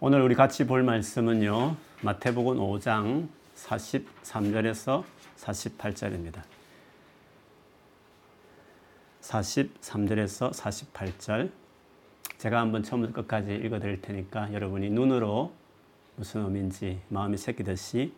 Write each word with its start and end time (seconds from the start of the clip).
오늘 0.00 0.22
우리 0.22 0.36
같이 0.36 0.64
볼 0.64 0.84
말씀은요. 0.84 1.74
마태복음 2.02 2.58
5장 2.58 3.26
43절에서 3.56 5.02
48절입니다. 5.36 6.40
43절에서 9.22 10.52
48절. 10.52 11.50
제가 12.36 12.60
한번 12.60 12.84
처음부터 12.84 13.12
끝까지 13.12 13.56
읽어 13.56 13.80
드릴 13.80 14.00
테니까 14.00 14.52
여러분이 14.52 14.88
눈으로 14.90 15.52
무슨 16.14 16.44
의미인지 16.44 17.00
마음이 17.08 17.36
새기듯이 17.36 18.12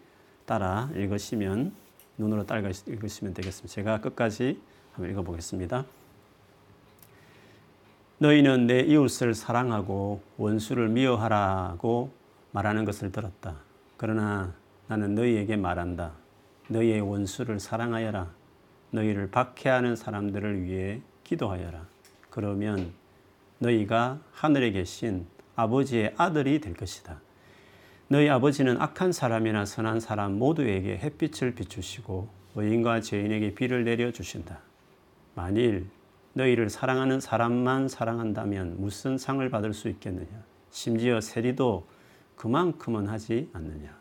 따라 0.44 0.90
읽으시면 0.94 1.72
눈으로 2.18 2.44
따라 2.44 2.60
읽으시면 2.60 3.32
되겠습니다. 3.32 3.74
제가 3.74 4.00
끝까지 4.02 4.60
한번 4.92 5.10
읽어 5.10 5.22
보겠습니다. 5.22 5.86
너희는 8.22 8.66
내 8.66 8.80
이웃을 8.80 9.32
사랑하고 9.32 10.22
원수를 10.36 10.90
미워하라고 10.90 12.12
말하는 12.52 12.84
것을 12.84 13.12
들었다. 13.12 13.56
그러나 13.96 14.52
나는 14.88 15.14
너희에게 15.14 15.56
말한다. 15.56 16.12
너희의 16.68 17.00
원수를 17.00 17.58
사랑하여라. 17.58 18.30
너희를 18.90 19.30
박해하는 19.30 19.96
사람들을 19.96 20.64
위해 20.64 21.00
기도하여라. 21.24 21.86
그러면 22.28 22.92
너희가 23.58 24.20
하늘에 24.32 24.70
계신 24.72 25.26
아버지의 25.56 26.12
아들이 26.18 26.60
될 26.60 26.74
것이다. 26.74 27.22
너희 28.08 28.28
아버지는 28.28 28.78
악한 28.82 29.12
사람이나 29.12 29.64
선한 29.64 29.98
사람 29.98 30.38
모두에게 30.38 30.98
햇빛을 30.98 31.54
비추시고 31.54 32.28
의인과 32.54 33.00
죄인에게 33.00 33.54
비를 33.54 33.84
내려 33.84 34.12
주신다. 34.12 34.58
만일 35.34 35.86
너희를 36.34 36.70
사랑하는 36.70 37.20
사람만 37.20 37.88
사랑한다면 37.88 38.80
무슨 38.80 39.18
상을 39.18 39.48
받을 39.50 39.72
수 39.72 39.88
있겠느냐? 39.88 40.28
심지어 40.70 41.20
세리도 41.20 41.86
그만큼은 42.36 43.08
하지 43.08 43.50
않느냐? 43.52 43.98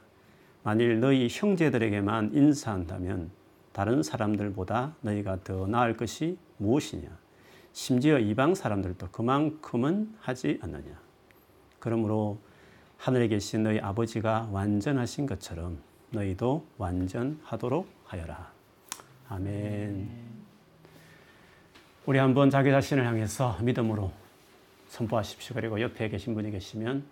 만일 0.64 1.00
너희 1.00 1.28
형제들에게만 1.30 2.32
인사한다면 2.34 3.32
다른 3.72 4.04
사람들보다 4.04 4.96
너희가 5.02 5.44
더 5.44 5.68
나을 5.68 5.98
것이 5.98 6.38
무엇이냐? 6.58 7.10
심지어 7.72 8.20
이방 8.20 8.56
사람들도 8.56 9.10
그만큼은 9.12 10.16
하지 10.20 10.60
않느냐? 10.62 11.00
그러므로 11.80 12.38
하늘에 12.98 13.28
계신 13.30 13.64
너희 13.64 13.80
아버지가 13.80 14.50
완전하신 14.52 15.26
것처럼 15.26 15.80
너희도 16.12 16.66
완전하도록 16.78 17.88
하여라. 18.06 18.52
아멘. 19.30 20.19
우리 22.10 22.18
한번 22.18 22.50
자기 22.50 22.72
자신을 22.72 23.06
향해서 23.06 23.60
믿음으로 23.62 24.12
선포하십시오. 24.88 25.54
그리고 25.54 25.80
옆에 25.80 26.10
계신 26.10 26.34
분이 26.34 26.50
계시면 26.50 27.04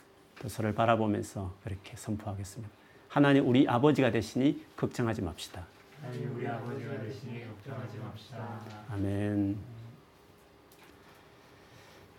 또 0.42 0.50
서로를 0.50 0.73
바라보면서 0.73 1.53
그렇게 1.64 1.95
선포하겠습니다. 1.95 2.73
하나님 3.08 3.48
우리 3.48 3.68
아버지가 3.70 4.09
되시니 4.09 4.66
걱정하지 4.75 5.22
맙시다. 5.22 5.68
하나님 6.02 6.36
우리 6.36 6.48
아버지가 6.48 7.00
되시니 7.00 7.45
걱정하지 7.48 7.98
맙시다. 8.00 8.59
아멘. 8.90 9.56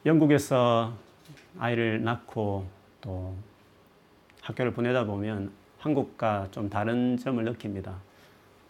영국에서 0.07 0.97
아이를 1.59 2.05
낳고 2.05 2.65
또 3.01 3.35
학교를 4.43 4.73
보내다 4.73 5.05
보면 5.05 5.51
한국과 5.81 6.47
좀 6.53 6.71
다른 6.71 7.17
점을 7.17 7.45
느낍니다. 7.45 7.97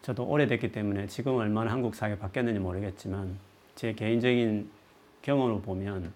저도 0.01 0.25
오래됐기 0.25 0.73
때문에 0.73 1.09
지금 1.09 1.35
얼마나 1.35 1.73
한국 1.73 1.95
사회가 1.95 2.19
바뀌었는지 2.19 2.59
모르겠지만 2.59 3.48
제 3.79 3.93
개인적인 3.93 4.69
경험을 5.23 5.63
보면 5.63 6.13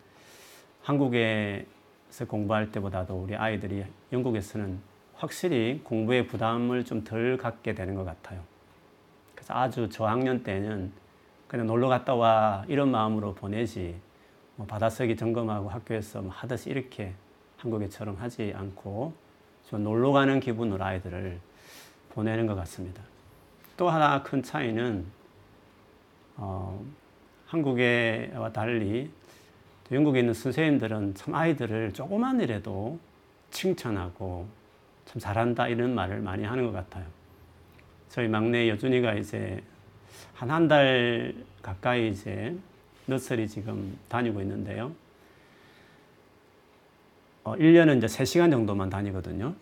한국에서 0.83 2.25
공부할 2.27 2.73
때보다도 2.73 3.15
우리 3.15 3.37
아이들이 3.37 3.85
영국에서는 4.13 4.81
확실히 5.15 5.81
공부에 5.85 6.27
부담을 6.27 6.85
좀 6.85 7.05
덜 7.05 7.37
갖게 7.37 7.73
되는 7.73 7.95
것 7.95 8.03
같아요. 8.05 8.43
그래서 9.37 9.55
아주 9.55 9.89
저학년 9.89 10.43
때는 10.43 10.91
그냥 11.47 11.69
놀러 11.69 11.87
갔다 11.87 12.17
와 12.17 12.65
이런 12.67 12.91
마음으로 12.91 13.33
보내지 13.35 13.95
뭐 14.57 14.67
받아쓰기 14.67 15.15
점검하고 15.15 15.69
학교에서 15.69 16.21
뭐 16.21 16.33
하듯이 16.33 16.69
이렇게 16.69 17.15
한국에처럼 17.59 18.17
하지 18.17 18.53
않고 18.57 19.13
좀 19.71 19.85
놀러 19.85 20.11
가는 20.11 20.41
기분으로 20.41 20.83
아이들을 20.85 21.39
보내는 22.11 22.49
것 22.49 22.57
같습니다. 22.57 23.05
또 23.77 23.89
하나 23.89 24.21
큰 24.25 24.43
차이는 24.43 25.07
어, 26.39 26.85
한국에와 27.53 28.51
달리 28.51 29.11
영국에 29.91 30.21
있는 30.21 30.33
선생님들은 30.33 31.15
참 31.15 31.35
아이들을 31.35 31.93
조그만 31.93 32.41
일에도 32.41 32.99
칭찬하고 33.51 34.47
참 35.05 35.21
잘한다 35.21 35.69
이런 35.69 35.95
말을 35.95 36.21
많이 36.21 36.45
하는 36.45 36.65
것 36.65 36.73
같아요. 36.73 37.05
저희 38.09 38.27
막내 38.27 38.71
여준이가 38.71 39.15
이제 39.15 39.63
한 40.35 40.49
한 40.51 40.67
달 40.67 41.35
가까이 41.61 42.09
이제 42.09 42.57
너스리 43.07 43.47
지금 43.47 43.99
다니고 44.09 44.41
있는데요. 44.41 44.91
어, 47.45 47.55
1년은 47.57 47.99
이제 47.99 48.07
3시간 48.07 48.51
정도만 48.51 48.89
다니거든요. 48.89 49.55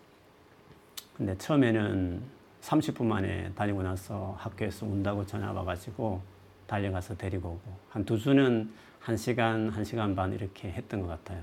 근데 1.17 1.37
처음에는 1.39 2.23
30분 2.63 3.05
만에 3.05 3.51
다니고 3.55 3.83
나서 3.83 4.37
학교에서 4.39 4.87
운다고 4.87 5.27
전화 5.27 5.51
와가지고 5.51 6.40
달려가서 6.71 7.17
데리고 7.17 7.49
오고 7.49 7.77
한 7.91 8.05
두 8.05 8.17
주는 8.19 8.71
한 9.01 9.17
시간, 9.17 9.71
한 9.71 9.83
시간 9.85 10.15
반 10.15 10.33
이렇게 10.33 10.71
했던 10.71 11.01
것 11.03 11.09
같아요. 11.09 11.43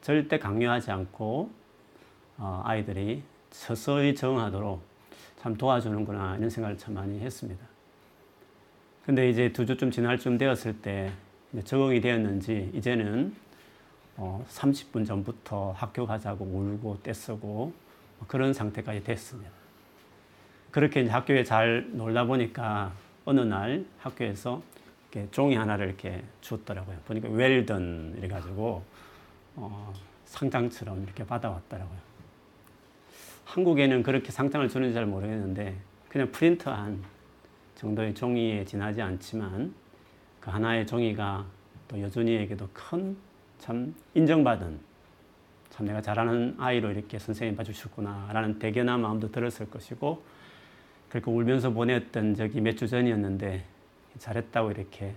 절대 0.00 0.38
강요하지 0.38 0.90
않고 0.90 1.50
어, 2.38 2.62
아이들이 2.64 3.22
서서히 3.50 4.14
적응하도록 4.14 4.82
참 5.40 5.56
도와주는구나 5.56 6.36
이런 6.36 6.48
생각을 6.48 6.78
참 6.78 6.94
많이 6.94 7.20
했습니다. 7.20 7.64
근데 9.04 9.28
이제 9.28 9.52
두 9.52 9.66
주쯤 9.66 9.90
지날 9.90 10.18
쯤 10.18 10.38
되었을 10.38 10.80
때 10.80 11.12
적응이 11.64 12.00
되었는지 12.00 12.70
이제는 12.72 13.34
어, 14.16 14.44
30분 14.48 15.06
전부터 15.06 15.72
학교 15.72 16.06
가자고 16.06 16.44
울고 16.44 17.00
떼쓰고 17.02 17.72
그런 18.28 18.54
상태까지 18.54 19.04
됐습니다. 19.04 19.50
그렇게 20.70 21.02
이제 21.02 21.10
학교에 21.10 21.44
잘 21.44 21.86
놀다 21.92 22.24
보니까 22.24 22.92
어느 23.24 23.40
날 23.40 23.84
학교에서 23.98 24.62
이렇게 25.12 25.30
종이 25.30 25.54
하나를 25.54 25.86
이렇게 25.86 26.22
줬더라고요. 26.40 26.98
보니까 27.06 27.28
웰던 27.28 28.16
이래 28.18 28.28
가지고 28.28 28.82
어, 29.56 29.92
상장처럼 30.26 31.02
이렇게 31.04 31.24
받아왔더라고요. 31.24 31.98
한국에는 33.44 34.02
그렇게 34.02 34.32
상장을 34.32 34.68
주는지 34.68 34.94
잘 34.94 35.06
모르겠는데 35.06 35.76
그냥 36.08 36.30
프린트한 36.32 37.02
정도의 37.76 38.14
종이에 38.14 38.64
지나지 38.64 39.02
않지만 39.02 39.74
그 40.40 40.50
하나의 40.50 40.86
종이가 40.86 41.46
또 41.88 42.00
여준이에게도 42.00 42.68
큰 42.72 43.34
참 43.64 43.94
인정받은 44.12 44.78
참 45.70 45.86
내가 45.86 46.02
잘하는 46.02 46.54
아이로 46.58 46.90
이렇게 46.90 47.18
선생님 47.18 47.56
봐주셨구나라는 47.56 48.58
대견한 48.58 49.00
마음도 49.00 49.32
들었을 49.32 49.70
것이고 49.70 50.22
그렇게 51.14 51.30
울면서 51.30 51.70
보냈던 51.70 52.34
적이 52.34 52.60
몇 52.60 52.76
주 52.76 52.88
전이었는데 52.88 53.64
잘했다고 54.18 54.72
이렇게 54.72 55.14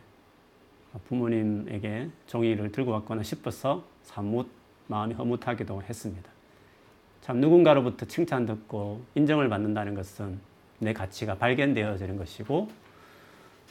부모님에게 1.07 2.09
종이를 2.27 2.71
들고 2.71 2.91
왔거나 2.91 3.23
싶어서 3.23 3.83
사뭇 4.03 4.47
마음이 4.85 5.15
허뭇하기도 5.15 5.81
했습니다. 5.81 6.29
참 7.21 7.39
누군가로부터 7.39 8.05
칭찬 8.05 8.45
듣고 8.45 9.01
인정을 9.15 9.49
받는다는 9.49 9.95
것은 9.95 10.39
내 10.77 10.93
가치가 10.93 11.35
발견되어지는 11.35 12.15
것이고 12.17 12.69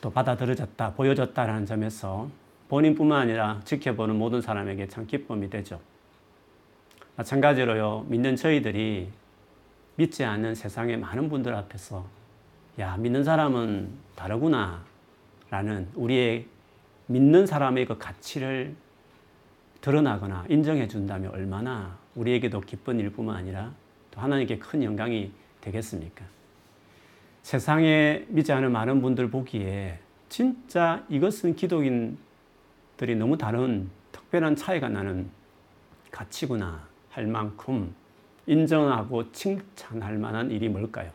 또 0.01 0.11
받아들여졌다, 0.11 0.95
보여졌다라는 0.95 1.65
점에서 1.65 2.29
본인뿐만 2.69 3.23
아니라 3.23 3.61
지켜보는 3.65 4.17
모든 4.17 4.41
사람에게 4.41 4.89
참 4.89 5.07
기쁨이 5.07 5.49
되죠. 5.49 5.81
마찬가지로요, 7.15 8.07
믿는 8.09 8.35
저희들이 8.35 9.11
믿지 9.95 10.25
않는 10.25 10.55
세상의 10.55 10.99
많은 10.99 11.29
분들 11.29 11.55
앞에서 11.55 12.05
야, 12.79 12.97
믿는 12.99 13.25
사람은 13.25 13.89
다르구나 14.15 14.83
라는 15.49 15.89
우리의 15.95 16.47
믿는 17.07 17.47
사람의 17.47 17.87
그 17.87 17.97
가치를 17.97 18.75
드러나거나 19.81 20.45
인정해 20.49 20.87
준다면 20.87 21.31
얼마나 21.31 21.97
우리에게도 22.17 22.61
기쁜 22.63 23.01
일뿐만 23.01 23.37
아니라 23.37 23.73
또 24.11 24.21
하나님께 24.21 24.59
큰 24.59 24.83
영광이 24.83 25.31
되겠습니까? 25.61 26.25
세상에 27.43 28.25
믿지 28.29 28.53
않은 28.53 28.73
많은 28.73 29.01
분들 29.01 29.31
보기에 29.31 29.99
진짜 30.29 31.05
이것은 31.09 31.55
기독인들이 31.57 33.15
너무 33.17 33.39
다른 33.39 33.89
특별한 34.13 34.57
차이가 34.57 34.89
나는 34.89 35.31
가치구나 36.11 36.87
할 37.11 37.27
만큼 37.27 37.95
인정하고 38.47 39.33
칭찬할 39.33 40.19
만한 40.19 40.51
일이 40.51 40.69
뭘까요? 40.69 41.11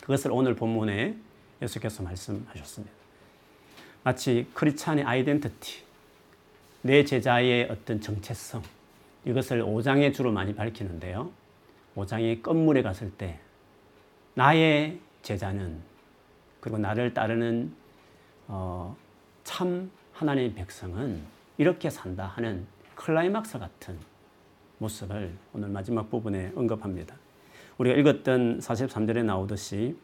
그것을 0.00 0.32
오늘 0.32 0.54
본문에 0.54 1.16
예수께서 1.62 2.02
말씀하셨습니다. 2.02 2.94
마치 4.02 4.46
크리스찬의 4.54 5.04
아이덴티티, 5.04 5.82
내 6.82 7.04
제자의 7.04 7.68
어떤 7.70 8.00
정체성, 8.00 8.62
이것을 9.26 9.62
5장에 9.62 10.14
주로 10.14 10.32
많이 10.32 10.54
밝히는데요. 10.54 11.30
5장의 11.96 12.42
건물에 12.42 12.82
갔을 12.82 13.10
때 13.10 13.38
나의 14.34 14.98
제자는 15.22 15.80
그리고 16.60 16.78
나를 16.78 17.12
따르는 17.12 17.74
어, 18.48 18.96
참 19.44 19.90
하나님의 20.12 20.54
백성은 20.54 21.22
이렇게 21.58 21.90
산다 21.90 22.26
하는 22.26 22.66
클라이막스 22.94 23.58
같은 23.58 23.98
모습을 24.78 25.34
오늘 25.52 25.68
마지막 25.68 26.08
부분에 26.10 26.52
언급합니다. 26.54 27.14
우리가 27.80 27.96
읽었던 27.96 28.58
43절에 28.58 29.24
나오듯이 29.24 29.96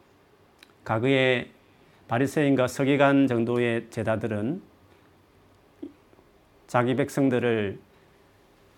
과거에 0.82 1.50
바리새인과 2.08 2.68
서기관 2.68 3.26
정도의 3.26 3.88
제자들은 3.90 4.62
자기 6.68 6.96
백성들을 6.96 7.78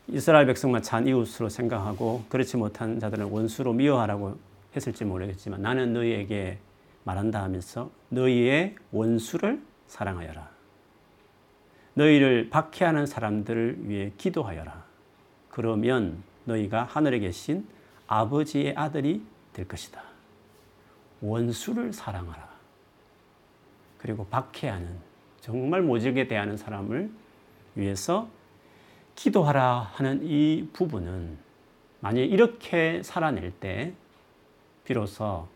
이스라엘 0.09 0.47
백성만 0.47 0.83
찬 0.83 1.07
이웃으로 1.07 1.49
생각하고 1.49 2.25
그렇지 2.29 2.57
못한 2.57 2.99
자들은 2.99 3.27
원수로 3.27 3.73
미워하라고 3.73 4.37
했을지 4.75 5.05
모르겠지만 5.05 5.63
나는 5.63 5.93
너희에게 5.93 6.59
말한다 7.05 7.41
하면서 7.41 7.93
너희의 8.09 8.75
원수를 8.91 9.63
사랑하여라. 9.87 10.51
너희를 11.95 12.51
박해하는 12.51 13.07
사람들을 13.07 13.79
위해 13.83 14.13
기도하여라. 14.19 14.85
그러면 15.51 16.21
너희가 16.47 16.83
하늘에 16.83 17.21
계신 17.21 17.65
아버지의 18.09 18.75
아들이 18.77 19.23
될 19.53 19.69
것이다. 19.69 20.03
원수를 21.21 21.93
사랑하라. 21.93 22.49
그리고 23.99 24.27
박해하는 24.27 24.99
정말 25.41 25.83
모질게 25.83 26.29
대하는 26.29 26.57
사람을 26.57 27.11
위해서 27.75 28.29
기도하라 29.15 29.91
하는 29.95 30.21
이 30.23 30.69
부분은 30.73 31.39
만약 32.01 32.21
이렇게 32.21 33.03
살아낼 33.03 33.51
때 33.53 33.93
비로소 34.85 35.49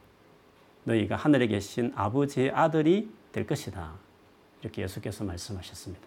너희가 0.85 1.17
하늘에 1.17 1.47
계신 1.47 1.93
아버지의 1.95 2.51
아들이 2.51 3.09
될 3.31 3.47
것이다. 3.47 3.93
이렇게 4.61 4.83
예수께서 4.83 5.25
말씀하셨습니다. 5.25 6.05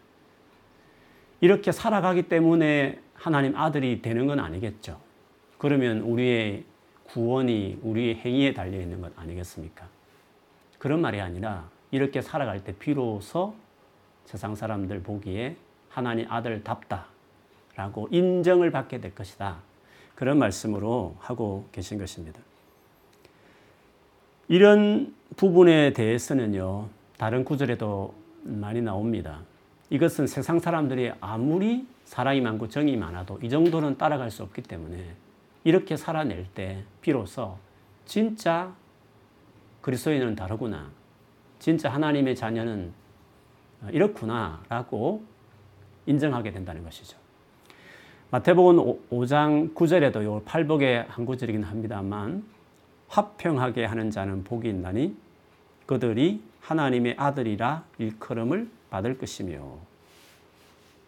이렇게 1.41 1.71
살아가기 1.71 2.24
때문에 2.24 3.00
하나님 3.13 3.56
아들이 3.56 4.01
되는 4.01 4.27
건 4.27 4.39
아니겠죠. 4.39 5.00
그러면 5.65 6.01
우리의 6.01 6.63
구원이 7.06 7.79
우리의 7.81 8.17
행위에 8.17 8.53
달려 8.53 8.79
있는 8.79 9.01
것 9.01 9.12
아니겠습니까? 9.17 9.88
그런 10.77 11.01
말이 11.01 11.19
아니라 11.19 11.67
이렇게 11.89 12.21
살아갈 12.21 12.63
때 12.63 12.75
비로소 12.77 13.56
세상 14.25 14.53
사람들 14.53 15.01
보기에 15.01 15.56
하나님 15.89 16.31
아들답다 16.31 17.07
라고 17.75 18.07
인정을 18.12 18.69
받게 18.69 19.00
될 19.00 19.15
것이다. 19.15 19.57
그런 20.13 20.38
말씀으로 20.38 21.15
하고 21.17 21.67
계신 21.71 21.97
것입니다. 21.97 22.39
이런 24.47 25.15
부분에 25.35 25.94
대해서는요, 25.94 26.89
다른 27.17 27.44
구절에도 27.44 28.13
많이 28.44 28.83
나옵니다. 28.83 29.41
이것은 29.89 30.27
세상 30.27 30.59
사람들이 30.59 31.13
아무리 31.21 31.88
사랑이 32.03 32.39
많고 32.39 32.69
정이 32.69 32.97
많아도 32.97 33.39
이 33.41 33.50
정도는 33.50 33.97
따라갈 33.97 34.29
수 34.29 34.44
없기 34.44 34.62
때문에 34.62 35.25
이렇게 35.65 35.97
살아낼 35.97 36.45
때 36.53 36.83
비로소 37.01 37.57
진짜 38.06 38.73
그리스도인은 39.81 40.35
다르구나. 40.35 40.91
진짜 41.59 41.89
하나님의 41.89 42.35
자녀는 42.35 42.94
이렇구나라고 43.91 45.23
인정하게 46.06 46.51
된다는 46.51 46.83
것이죠. 46.83 47.17
마태복음 48.29 49.09
5장 49.09 49.73
9절에도 49.73 50.23
요 50.23 50.44
팔복의 50.45 51.06
한 51.07 51.25
구절이긴 51.25 51.63
합니다만 51.63 52.45
화평하게 53.07 53.85
하는 53.85 54.12
자는 54.12 54.44
복이 54.44 54.69
있나니 54.69 55.15
그들이 55.88 56.44
하나님의 56.62 57.15
아들이라 57.17 57.85
일컬음을 57.97 58.69
받을 58.91 59.17
것이며 59.17 59.79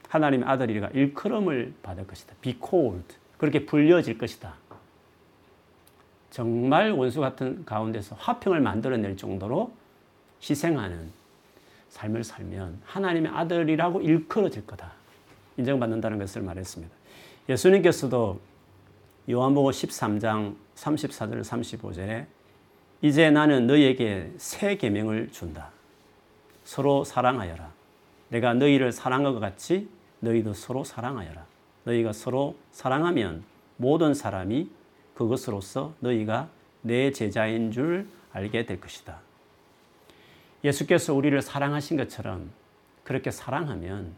하나님의 0.09 0.47
아들이라 0.47 0.89
일컬음을 0.89 1.75
받을 1.83 2.07
것이다. 2.07 2.33
be 2.41 2.57
called 2.59 3.17
그렇게 3.37 3.65
불려질 3.65 4.17
것이다. 4.17 4.53
정말 6.29 6.91
원수 6.91 7.19
같은 7.19 7.65
가운데서 7.65 8.15
화평을 8.15 8.61
만들어낼 8.61 9.17
정도로 9.17 9.71
희생하는 10.41 11.11
삶을 11.89 12.23
살면 12.23 12.81
하나님의 12.85 13.31
아들이라고 13.31 14.01
일컬어질 14.01 14.67
거다. 14.67 14.91
인정받는다는 15.57 16.19
것을 16.19 16.41
말했습니다. 16.43 16.93
예수님께서도 17.49 18.39
요한복음 19.29 19.71
13장 19.71 20.55
34절 20.75 21.41
35절에 21.41 22.25
이제 23.01 23.29
나는 23.29 23.67
너희에게 23.67 24.31
새 24.37 24.77
계명을 24.77 25.31
준다. 25.31 25.71
서로 26.63 27.03
사랑하여라. 27.03 27.71
내가 28.29 28.53
너희를 28.53 28.91
사랑한 28.91 29.33
것 29.33 29.39
같이 29.39 29.89
너희도 30.19 30.53
서로 30.53 30.83
사랑하여라. 30.83 31.45
너희가 31.87 32.13
서로 32.13 32.55
사랑하면 32.71 33.43
모든 33.77 34.13
사람이 34.13 34.69
그것으로서 35.15 35.93
너희가 35.99 36.49
내 36.81 37.11
제자인 37.11 37.71
줄 37.71 38.07
알게 38.33 38.65
될 38.65 38.79
것이다. 38.79 39.19
예수께서 40.63 41.13
우리를 41.13 41.41
사랑하신 41.41 41.97
것처럼 41.97 42.51
그렇게 43.03 43.31
사랑하면 43.31 44.13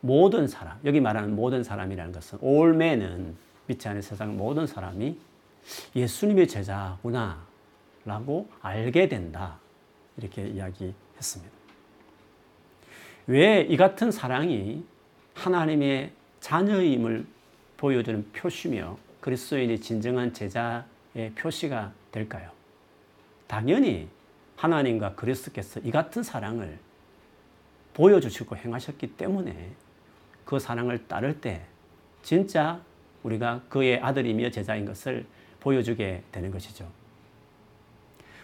모든 0.00 0.46
사람, 0.46 0.78
여기 0.84 1.00
말하는 1.00 1.34
모든 1.36 1.62
사람이라는 1.62 2.12
것은 2.12 2.38
all 2.42 2.74
men은 2.74 3.36
믿지 3.66 3.88
않는 3.88 4.02
세상 4.02 4.36
모든 4.36 4.66
사람이 4.66 5.18
예수님의 5.94 6.48
제자구나 6.48 7.44
라고 8.04 8.48
알게 8.60 9.08
된다. 9.08 9.58
이렇게 10.16 10.46
이야기했습니다. 10.48 11.52
왜 13.28 13.66
이 13.68 13.76
같은 13.76 14.10
사랑이 14.10 14.84
하나님의 15.34 16.12
자녀임을 16.42 17.24
보여주는 17.76 18.26
표시며 18.32 18.98
그리스도인이 19.20 19.80
진정한 19.80 20.34
제자의 20.34 21.32
표시가 21.36 21.92
될까요? 22.10 22.50
당연히 23.46 24.08
하나님과 24.56 25.14
그리스도께서 25.14 25.80
이 25.80 25.92
같은 25.92 26.24
사랑을 26.24 26.78
보여주시고 27.94 28.56
행하셨기 28.56 29.16
때문에 29.16 29.70
그 30.44 30.58
사랑을 30.58 31.06
따를 31.06 31.40
때 31.40 31.62
진짜 32.22 32.80
우리가 33.22 33.62
그의 33.68 34.00
아들이며 34.00 34.50
제자인 34.50 34.84
것을 34.84 35.24
보여주게 35.60 36.24
되는 36.32 36.50
것이죠. 36.50 36.88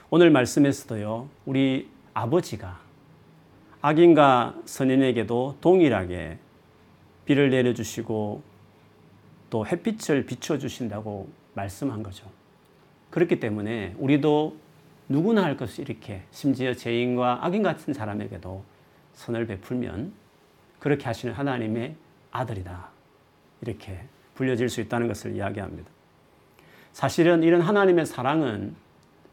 오늘 0.08 0.30
말씀에서도요, 0.30 1.28
우리 1.46 1.90
아버지가 2.14 2.80
악인과 3.80 4.62
선인에게도 4.66 5.56
동일하게 5.60 6.38
비를 7.28 7.50
내려주시고 7.50 8.42
또 9.50 9.66
햇빛을 9.66 10.24
비춰주신다고 10.24 11.28
말씀한 11.52 12.02
거죠. 12.02 12.26
그렇기 13.10 13.38
때문에 13.38 13.94
우리도 13.98 14.56
누구나 15.10 15.44
할 15.44 15.58
것을 15.58 15.84
이렇게 15.84 16.22
심지어 16.30 16.72
죄인과 16.72 17.44
악인 17.44 17.62
같은 17.62 17.92
사람에게도 17.92 18.64
선을 19.12 19.46
베풀면 19.46 20.14
그렇게 20.78 21.04
하시는 21.04 21.34
하나님의 21.34 21.96
아들이다. 22.30 22.88
이렇게 23.60 24.00
불려질 24.34 24.70
수 24.70 24.80
있다는 24.80 25.06
것을 25.06 25.36
이야기합니다. 25.36 25.90
사실은 26.94 27.42
이런 27.42 27.60
하나님의 27.60 28.06
사랑은 28.06 28.74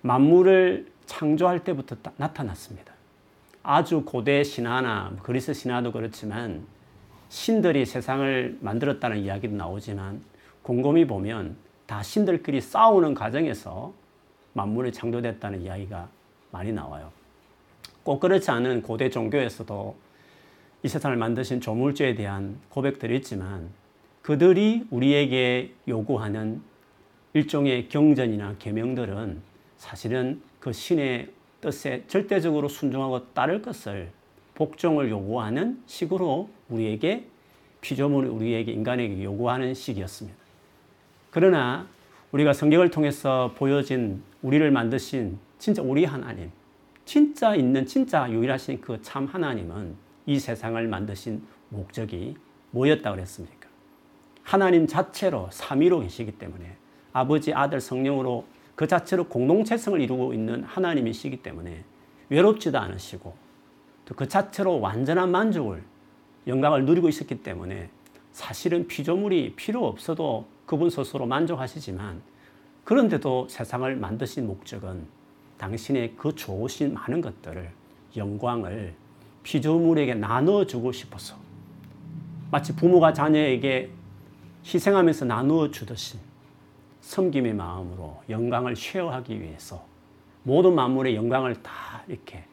만물을 0.01 0.91
창조할 1.05 1.63
때부터 1.63 1.95
나타났습니다. 2.17 2.93
아주 3.63 4.03
고대 4.03 4.43
신화나 4.43 5.15
그리스 5.23 5.53
신화도 5.53 5.93
그렇지만 5.93 6.74
신들이 7.29 7.85
세상을 7.85 8.57
만들었다는 8.61 9.17
이야기도 9.17 9.55
나오지만 9.55 10.21
곰곰이 10.61 11.05
보면 11.05 11.55
다 11.85 12.01
신들끼리 12.01 12.61
싸우는 12.61 13.13
과정에서 13.13 13.93
만물이 14.53 14.91
창조됐다는 14.93 15.61
이야기가 15.61 16.09
많이 16.51 16.71
나와요. 16.71 17.11
꼭 18.03 18.19
그렇지 18.19 18.49
않은 18.51 18.81
고대 18.81 19.09
종교에서도 19.09 19.95
이 20.83 20.87
세상을 20.87 21.17
만드신 21.17 21.61
조물주에 21.61 22.15
대한 22.15 22.59
고백들이 22.69 23.17
있지만 23.17 23.69
그들이 24.21 24.85
우리에게 24.91 25.73
요구하는 25.87 26.61
일종의 27.33 27.89
경전이나 27.89 28.55
계명들은 28.59 29.41
사실은 29.77 30.41
그 30.59 30.71
신의 30.71 31.29
뜻에 31.61 32.03
절대적으로 32.07 32.67
순종하고 32.67 33.33
따를 33.33 33.61
것을 33.61 34.11
복종을 34.55 35.09
요구하는 35.09 35.81
식으로 35.85 36.49
우리에게 36.69 37.27
피조물 37.81 38.25
우리에게 38.25 38.71
인간에게 38.71 39.23
요구하는 39.23 39.73
식이었습니다. 39.73 40.37
그러나 41.29 41.87
우리가 42.31 42.53
성경을 42.53 42.89
통해서 42.89 43.53
보여진 43.57 44.23
우리를 44.41 44.69
만드신 44.71 45.37
진짜 45.59 45.81
우리 45.81 46.05
하나님, 46.05 46.51
진짜 47.05 47.55
있는 47.55 47.85
진짜 47.85 48.29
유일하신 48.29 48.81
그 48.81 48.99
참 49.01 49.25
하나님은 49.25 49.95
이 50.25 50.39
세상을 50.39 50.87
만드신 50.87 51.43
목적이 51.69 52.35
뭐였다 52.71 53.11
그랬습니까? 53.11 53.69
하나님 54.43 54.87
자체로 54.87 55.49
삼위로 55.51 56.01
계시기 56.01 56.33
때문에 56.33 56.75
아버지, 57.13 57.53
아들, 57.53 57.79
성령으로 57.79 58.45
그 58.75 58.87
자체로 58.87 59.25
공동체성을 59.25 59.99
이루고 60.01 60.33
있는 60.33 60.63
하나님이시기 60.63 61.37
때문에 61.37 61.83
외롭지도 62.29 62.77
않으시고 62.77 63.44
또 64.05 64.15
그 64.15 64.27
자체로 64.27 64.79
완전한 64.79 65.31
만족을 65.31 65.83
영광을 66.47 66.85
누리고 66.85 67.09
있었기 67.09 67.41
때문에 67.41 67.89
사실은 68.31 68.87
피조물이 68.87 69.53
필요 69.55 69.85
없어도 69.87 70.45
그분 70.65 70.89
스스로 70.89 71.25
만족하시지만 71.25 72.21
그런데도 72.83 73.47
세상을 73.49 73.95
만드신 73.95 74.45
목적은 74.45 75.07
당신의 75.57 76.13
그 76.17 76.35
좋으신 76.35 76.93
많은 76.93 77.21
것들을 77.21 77.71
영광을 78.15 78.93
피조물에게 79.43 80.15
나누어주고 80.15 80.91
싶어서 80.91 81.35
마치 82.51 82.75
부모가 82.75 83.13
자녀에게 83.13 83.89
희생하면서 84.65 85.25
나누어 85.25 85.71
주듯이 85.71 86.17
섬김의 87.01 87.53
마음으로 87.53 88.21
영광을 88.29 88.75
쉐어하기 88.75 89.41
위해서 89.41 89.85
모든 90.43 90.75
만물의 90.75 91.15
영광을 91.15 91.61
다 91.63 92.03
이렇게 92.07 92.43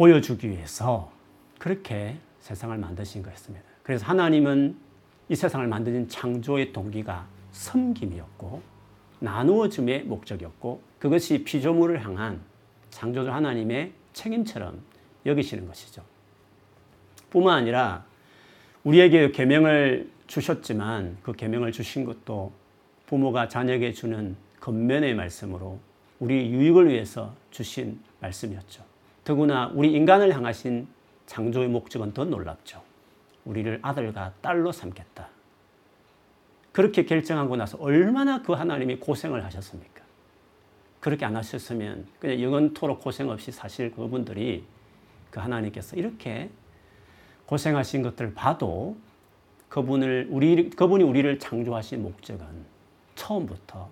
보여주기 0.00 0.48
위해서 0.48 1.12
그렇게 1.58 2.16
세상을 2.40 2.74
만드신 2.78 3.22
것입니다. 3.22 3.66
그래서 3.82 4.06
하나님은 4.06 4.74
이 5.28 5.36
세상을 5.36 5.66
만드는 5.66 6.08
창조의 6.08 6.72
동기가 6.72 7.26
섬김이었고 7.52 8.62
나누어줌의 9.18 10.04
목적이었고 10.04 10.80
그것이 10.98 11.44
피조물을 11.44 12.02
향한 12.02 12.40
창조주 12.88 13.30
하나님의 13.30 13.92
책임처럼 14.14 14.80
여기시는 15.26 15.66
것이죠. 15.66 16.02
뿐만 17.28 17.58
아니라 17.58 18.06
우리에게 18.84 19.32
계명을 19.32 20.10
주셨지만 20.28 21.18
그 21.22 21.34
계명을 21.34 21.72
주신 21.72 22.06
것도 22.06 22.54
부모가 23.04 23.48
자녀에게 23.48 23.92
주는 23.92 24.34
겉면의 24.60 25.14
말씀으로 25.14 25.78
우리 26.20 26.48
유익을 26.50 26.88
위해서 26.88 27.34
주신 27.50 28.00
말씀이었죠. 28.20 28.89
더구나 29.30 29.70
우리 29.74 29.92
인간을 29.92 30.34
향하신 30.34 30.88
창조의 31.26 31.68
목적은 31.68 32.12
더 32.12 32.24
놀랍죠. 32.24 32.82
우리를 33.44 33.78
아들과 33.80 34.32
딸로 34.40 34.72
삼겠다. 34.72 35.28
그렇게 36.72 37.04
결정하고 37.04 37.54
나서 37.54 37.78
얼마나 37.78 38.42
그 38.42 38.54
하나님이 38.54 38.96
고생을 38.96 39.44
하셨습니까? 39.44 40.02
그렇게 40.98 41.24
안 41.24 41.36
하셨으면 41.36 42.08
그냥 42.18 42.42
영원토록 42.42 43.02
고생 43.02 43.30
없이 43.30 43.52
사실 43.52 43.92
그분들이 43.92 44.64
그 45.30 45.38
하나님께서 45.38 45.94
이렇게 45.94 46.50
고생하신 47.46 48.02
것들을 48.02 48.34
봐도 48.34 48.96
그분을 49.68 50.26
우리 50.28 50.70
그분이 50.70 51.04
우리를 51.04 51.38
창조하신 51.38 52.02
목적은 52.02 52.44
처음부터 53.14 53.88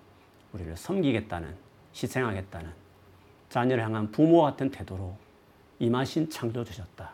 우리를 0.51 0.75
섬기겠다는 0.75 1.55
희생하겠다는 1.95 2.71
자녀를 3.47 3.85
향한 3.85 4.11
부모 4.11 4.41
같은 4.41 4.69
태도로 4.69 5.28
임하신 5.79 6.29
창조주셨다. 6.29 7.11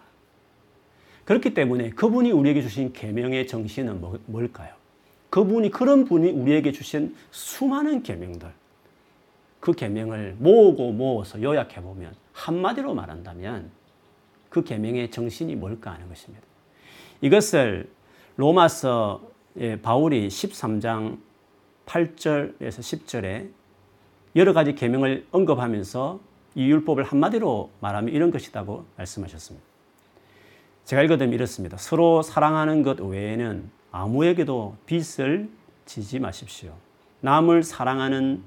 그렇기 1.25 1.53
때문에 1.53 1.89
그분이 1.91 2.31
우리에게 2.31 2.61
주신 2.61 2.93
계명의 2.93 3.47
정신은 3.47 3.99
뭐, 3.99 4.19
뭘까요? 4.25 4.73
그분이 5.29 5.71
그런 5.71 6.05
분이 6.05 6.31
우리에게 6.31 6.71
주신 6.71 7.15
수많은 7.31 8.03
계명들 8.03 8.51
그 9.59 9.73
계명을 9.73 10.35
모으고 10.37 10.91
모아서 10.91 11.41
요약해 11.41 11.81
보면 11.81 12.13
한마디로 12.33 12.93
말한다면 12.93 13.71
그 14.49 14.63
계명의 14.63 15.11
정신이 15.11 15.55
뭘까 15.55 15.91
하는 15.91 16.07
것입니다. 16.07 16.45
이것을 17.21 17.89
로마서 18.37 19.31
바울이 19.81 20.27
13장 20.27 21.17
8절에서 21.85 22.59
10절에 22.59 23.49
여러 24.35 24.53
가지 24.53 24.75
계명을 24.75 25.25
언급하면서 25.31 26.19
이 26.55 26.69
율법을 26.69 27.03
한마디로 27.03 27.69
말하면 27.81 28.13
이런 28.13 28.31
것이라고 28.31 28.85
말씀하셨습니다. 28.97 29.65
제가 30.85 31.01
읽어드리면 31.03 31.33
이렇습니다. 31.33 31.77
서로 31.77 32.21
사랑하는 32.21 32.83
것 32.83 32.99
외에는 32.99 33.69
아무에게도 33.91 34.77
빚을 34.85 35.49
지지 35.85 36.19
마십시오. 36.19 36.73
남을 37.21 37.63
사랑하는 37.63 38.41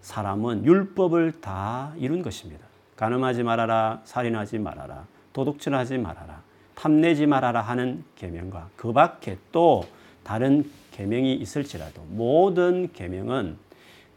사람은 0.00 0.64
율법을 0.64 1.40
다 1.40 1.92
이룬 1.96 2.22
것입니다. 2.22 2.64
가늠하지 2.96 3.42
말아라, 3.42 4.00
살인하지 4.04 4.58
말아라, 4.58 5.06
도둑질하지 5.32 5.98
말아라, 5.98 6.42
탐내지 6.74 7.26
말아라 7.26 7.60
하는 7.60 8.04
계명과 8.16 8.70
그 8.76 8.92
밖에 8.92 9.38
또 9.50 9.84
다른 10.22 10.70
계명이 10.92 11.34
있을지라도 11.34 12.02
모든 12.08 12.92
계명은 12.92 13.56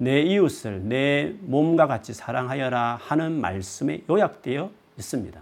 내 0.01 0.21
이웃을 0.21 0.87
내 0.87 1.35
몸과 1.41 1.85
같이 1.85 2.13
사랑하여라 2.13 2.99
하는 3.01 3.41
말씀에 3.41 4.03
요약되어 4.09 4.71
있습니다. 4.97 5.41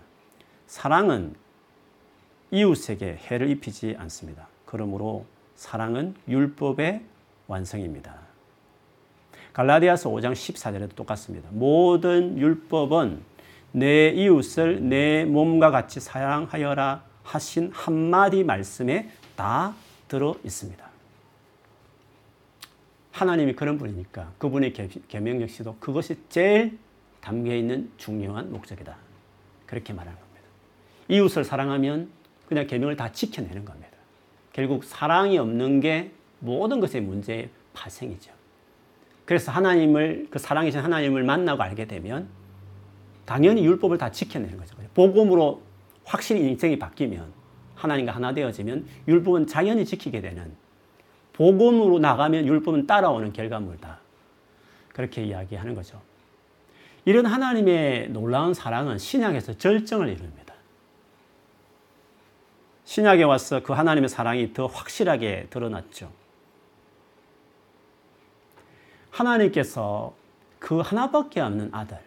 사랑은 0.65 1.35
이웃에게 2.49 3.19
해를 3.29 3.51
입히지 3.51 3.95
않습니다. 3.99 4.47
그러므로 4.65 5.25
사랑은 5.55 6.15
율법의 6.27 7.03
완성입니다. 7.45 8.15
갈라디아서 9.53 10.09
5장 10.09 10.33
14절에도 10.33 10.95
똑같습니다. 10.95 11.49
모든 11.51 12.35
율법은 12.39 13.21
내 13.73 14.09
이웃을 14.09 14.89
내 14.89 15.23
몸과 15.25 15.69
같이 15.69 15.99
사랑하여라 15.99 17.03
하신 17.21 17.71
한마디 17.73 18.43
말씀에 18.43 19.09
다 19.35 19.75
들어 20.07 20.35
있습니다. 20.43 20.86
하나님이 23.11 23.53
그런 23.53 23.77
분이니까 23.77 24.33
그분의 24.37 24.73
계명 25.07 25.41
역시도 25.41 25.77
그것이 25.79 26.17
제일 26.29 26.77
담겨 27.21 27.55
있는 27.55 27.91
중요한 27.97 28.51
목적이다. 28.51 28.95
그렇게 29.65 29.93
말하는 29.93 30.17
겁니다. 30.19 30.43
이웃을 31.09 31.43
사랑하면 31.43 32.09
그냥 32.47 32.67
계명을 32.67 32.95
다 32.95 33.11
지켜내는 33.11 33.65
겁니다. 33.65 33.89
결국 34.53 34.83
사랑이 34.83 35.37
없는 35.37 35.81
게 35.81 36.11
모든 36.39 36.79
것의 36.79 37.01
문제의 37.01 37.49
파생이죠. 37.73 38.31
그래서 39.25 39.51
하나님을 39.51 40.27
그 40.29 40.39
사랑이신 40.39 40.79
하나님을 40.79 41.23
만나고 41.23 41.61
알게 41.61 41.85
되면 41.85 42.29
당연히 43.25 43.65
율법을 43.65 43.97
다 43.97 44.09
지켜내는 44.09 44.57
거죠. 44.57 44.77
복음으로 44.93 45.61
확실히 46.05 46.47
인생이 46.47 46.79
바뀌면 46.79 47.33
하나님과 47.75 48.13
하나 48.13 48.33
되어지면 48.33 48.87
율법은 49.07 49.47
자연히 49.47 49.85
지키게 49.85 50.21
되는 50.21 50.55
복음으로 51.37 51.99
나가면 51.99 52.47
율법은 52.47 52.87
따라오는 52.87 53.31
결과물다. 53.31 53.99
그렇게 54.91 55.23
이야기하는 55.23 55.75
거죠. 55.75 56.01
이런 57.05 57.27
하나님의 57.27 58.09
놀라운 58.09 58.55
사랑은 58.55 58.97
신약에서 58.97 59.59
절정을 59.59 60.09
이룹니다. 60.09 60.55
신약에 62.85 63.21
와서 63.23 63.61
그 63.61 63.73
하나님의 63.73 64.09
사랑이 64.09 64.53
더 64.53 64.65
확실하게 64.65 65.47
드러났죠. 65.51 66.11
하나님께서 69.11 70.15
그 70.57 70.79
하나밖에 70.79 71.39
없는 71.39 71.69
아들, 71.71 71.99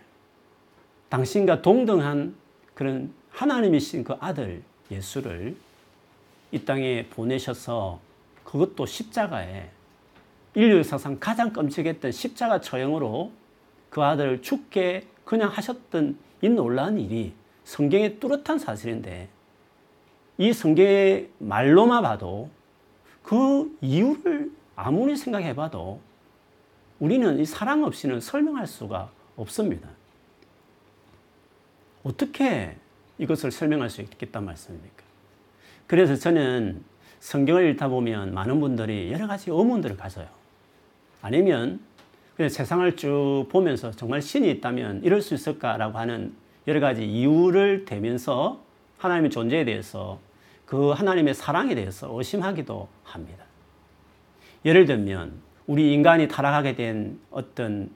당신과 1.08 1.62
동등한 1.62 2.34
그런 2.75 3.12
하나님이신 3.30 4.02
그 4.02 4.16
아들 4.18 4.62
예수를 4.90 5.56
이 6.50 6.64
땅에 6.64 7.06
보내셔서 7.10 8.00
그것도 8.50 8.85
십자가에 8.85 9.71
인류 10.54 10.78
역사상 10.78 11.19
가장 11.21 11.52
끔찍했던 11.52 12.11
십자가 12.11 12.61
처형으로 12.61 13.30
그 13.90 14.02
아들을 14.02 14.42
죽게 14.42 15.07
그냥 15.25 15.50
하셨던 15.50 16.19
이 16.42 16.49
놀라운 16.49 16.99
일이 16.99 17.33
성경의 17.62 18.19
뚜렷한 18.19 18.59
사실인데 18.59 19.28
이 20.38 20.52
성경의 20.52 21.30
말로만 21.38 22.02
봐도 22.02 22.50
그 23.23 23.76
이유를 23.80 24.50
아무리 24.75 25.16
생각해 25.16 25.54
봐도 25.54 26.00
우리는 26.99 27.38
이 27.38 27.45
사랑 27.45 27.85
없이는 27.85 28.21
설명할 28.21 28.66
수가 28.66 29.12
없습니다. 29.37 29.88
어떻게 32.02 32.76
이것을 33.19 33.52
설명할 33.52 33.90
수 33.90 34.00
있겠단 34.00 34.45
말씀입니까? 34.45 35.04
그래서 35.87 36.16
저는 36.16 36.89
성경을 37.20 37.70
읽다 37.70 37.88
보면 37.88 38.34
많은 38.34 38.60
분들이 38.60 39.12
여러 39.12 39.26
가지 39.26 39.50
의문들을 39.50 39.96
가져요. 39.96 40.26
아니면 41.22 41.80
그냥 42.34 42.48
세상을 42.48 42.96
쭉 42.96 43.46
보면서 43.50 43.90
정말 43.90 44.22
신이 44.22 44.50
있다면 44.50 45.02
이럴 45.04 45.20
수 45.20 45.34
있을까라고 45.34 45.98
하는 45.98 46.34
여러 46.66 46.80
가지 46.80 47.04
이유를 47.04 47.84
대면서 47.84 48.62
하나님의 48.98 49.30
존재에 49.30 49.64
대해서 49.64 50.18
그 50.64 50.90
하나님의 50.90 51.34
사랑에 51.34 51.74
대해서 51.74 52.08
의심하기도 52.16 52.88
합니다. 53.04 53.44
예를 54.64 54.86
들면 54.86 55.32
우리 55.66 55.92
인간이 55.92 56.28
타락하게 56.28 56.74
된 56.74 57.18
어떤 57.30 57.90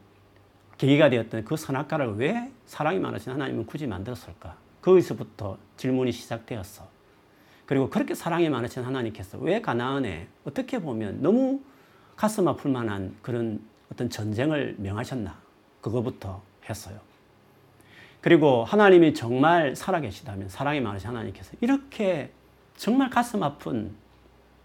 계기가 0.76 1.09
되었던 1.09 1.45
그 1.45 1.57
선악과를 1.57 2.16
왜 2.16 2.50
사랑이 2.66 2.99
많으신 2.99 3.33
하나님은 3.33 3.66
굳이 3.66 3.87
만들었을까? 3.87 4.57
거기서부터 4.83 5.57
질문이 5.76 6.12
시작되었어. 6.12 6.94
그리고 7.66 7.88
그렇게 7.88 8.14
사랑이 8.14 8.49
많으신 8.49 8.83
하나님께서 8.83 9.38
왜 9.38 9.61
가나안에 9.61 10.28
어떻게 10.44 10.78
보면 10.78 11.23
너무 11.23 11.61
가슴 12.16 12.47
아플 12.49 12.71
만한 12.71 13.16
그런 13.23 13.61
어떤 13.90 14.11
전쟁을 14.11 14.76
명하셨나? 14.78 15.37
그거부터 15.80 16.42
했어요. 16.68 16.99
그리고 18.21 18.64
하나님이 18.64 19.12
정말 19.12 19.76
살아계시다면 19.76 20.49
사랑이 20.49 20.80
많으신 20.80 21.09
하나님께서 21.11 21.52
이렇게 21.61 22.30
정말 22.76 23.11
가슴 23.11 23.42
아픈 23.42 23.94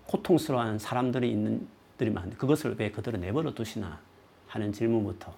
고통스러운 0.05 0.79
사람들이 0.79 1.29
있는 1.29 1.67
들이 1.97 2.09
많은데 2.09 2.37
그것을 2.37 2.75
왜 2.79 2.89
그대로 2.89 3.17
내버려 3.17 3.53
두시나 3.53 3.99
하는 4.47 4.71
질문부터 4.71 5.35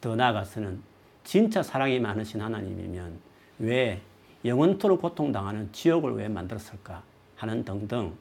더 0.00 0.16
나아가서는 0.16 0.80
진짜 1.24 1.62
사랑이 1.62 1.98
많으신 1.98 2.40
하나님이면 2.40 3.18
왜 3.58 4.00
영원토록 4.46 5.02
고통당하는 5.02 5.70
지옥을 5.72 6.12
왜 6.14 6.28
만들었을까 6.28 7.02
하는 7.36 7.64
등등 7.64 8.12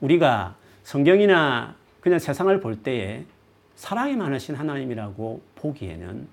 우리가 0.00 0.56
성경이나 0.84 1.74
그냥 2.00 2.18
세상을 2.18 2.60
볼 2.60 2.82
때에 2.82 3.24
사랑이 3.76 4.16
많으신 4.16 4.54
하나님이라고 4.54 5.40
보기에는 5.56 6.28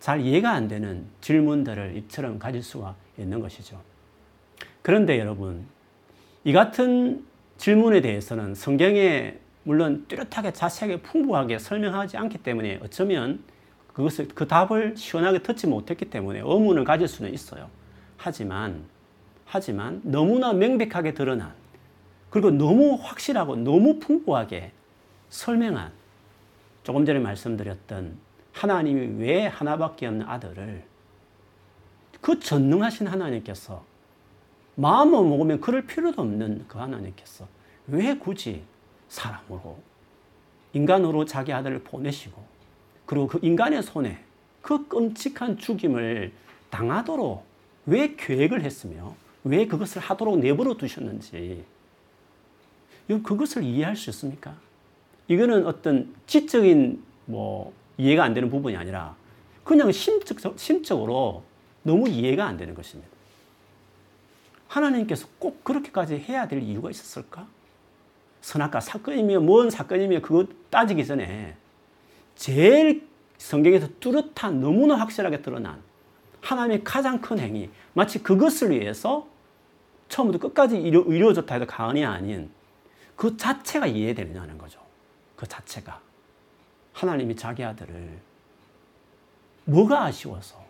잘 0.00 0.20
이해가 0.20 0.50
안 0.50 0.68
되는 0.68 1.06
질문들을 1.20 1.96
이처럼 1.96 2.38
가질 2.38 2.62
수가 2.62 2.94
있는 3.18 3.40
것이죠. 3.40 3.80
그런데 4.82 5.18
여러분, 5.18 5.66
이 6.44 6.52
같은 6.52 7.24
질문에 7.56 8.02
대해서는 8.02 8.54
성경에 8.54 9.38
물론 9.62 10.04
뚜렷하게 10.08 10.52
자세하게 10.52 11.00
풍부하게 11.02 11.58
설명하지 11.58 12.18
않기 12.18 12.38
때문에 12.38 12.80
어쩌면 12.82 13.42
그것을 13.94 14.28
그 14.34 14.46
답을 14.46 14.96
시원하게 14.96 15.38
듣지 15.38 15.66
못했기 15.66 16.10
때문에 16.10 16.40
의문을 16.40 16.84
가질 16.84 17.08
수는 17.08 17.32
있어요. 17.32 17.70
하지만 18.24 18.86
하지만 19.44 20.00
너무나 20.02 20.54
명백하게 20.54 21.12
드러난 21.12 21.52
그리고 22.30 22.50
너무 22.50 22.94
확실하고 22.94 23.56
너무 23.56 23.98
풍부하게 23.98 24.72
설명한 25.28 25.92
조금 26.84 27.04
전에 27.04 27.18
말씀드렸던 27.18 28.16
하나님이 28.54 29.22
왜 29.22 29.46
하나밖에 29.46 30.06
없는 30.06 30.26
아들을 30.26 30.84
그 32.22 32.40
전능하신 32.40 33.08
하나님께서 33.08 33.84
마음을 34.76 35.22
먹으면 35.28 35.60
그럴 35.60 35.82
필요도 35.86 36.22
없는 36.22 36.64
그 36.66 36.78
하나님께서 36.78 37.46
왜 37.88 38.16
굳이 38.16 38.62
사람으로 39.08 39.78
인간으로 40.72 41.26
자기 41.26 41.52
아들을 41.52 41.84
보내시고 41.84 42.42
그리고 43.04 43.26
그 43.26 43.38
인간의 43.42 43.82
손에 43.82 44.24
그 44.62 44.88
끔찍한 44.88 45.58
죽임을 45.58 46.32
당하도록 46.70 47.53
왜 47.86 48.14
계획을 48.16 48.62
했으며 48.62 49.14
왜 49.44 49.66
그것을 49.66 50.00
하도록 50.00 50.38
내버려 50.38 50.74
두셨는지 50.74 51.64
그것을 53.06 53.62
이해할 53.62 53.96
수 53.96 54.10
있습니까? 54.10 54.54
이거는 55.28 55.66
어떤 55.66 56.14
지적인 56.26 57.02
뭐 57.26 57.72
이해가 57.98 58.24
안 58.24 58.34
되는 58.34 58.50
부분이 58.50 58.76
아니라 58.76 59.16
그냥 59.62 59.92
심적, 59.92 60.58
심적으로 60.58 61.42
너무 61.82 62.08
이해가 62.08 62.46
안 62.46 62.56
되는 62.56 62.74
것입니다. 62.74 63.10
하나님께서 64.68 65.28
꼭 65.38 65.62
그렇게까지 65.64 66.16
해야 66.16 66.48
될 66.48 66.62
이유가 66.62 66.90
있었을까? 66.90 67.46
선악과 68.40 68.80
사건이며 68.80 69.40
뭔 69.40 69.70
사건이며 69.70 70.20
그거 70.20 70.46
따지기 70.70 71.06
전에 71.06 71.56
제일 72.34 73.06
성경에서 73.38 73.88
뚜렷한 74.00 74.60
너무나 74.60 74.96
확실하게 74.96 75.42
드러난 75.42 75.80
하나님의 76.44 76.84
가장 76.84 77.20
큰 77.20 77.38
행위 77.38 77.70
마치 77.94 78.22
그것을 78.22 78.70
위해서 78.70 79.26
처음부터 80.08 80.48
끝까지 80.48 80.76
이루, 80.80 81.30
어졌다 81.30 81.52
해도 81.54 81.66
가언이 81.66 82.04
아닌 82.04 82.50
그 83.16 83.36
자체가 83.36 83.86
이해되느냐는 83.86 84.58
거죠. 84.58 84.78
그 85.36 85.46
자체가 85.46 86.00
하나님이 86.92 87.34
자기 87.34 87.64
아들을 87.64 88.18
뭐가 89.64 90.04
아쉬워서 90.04 90.62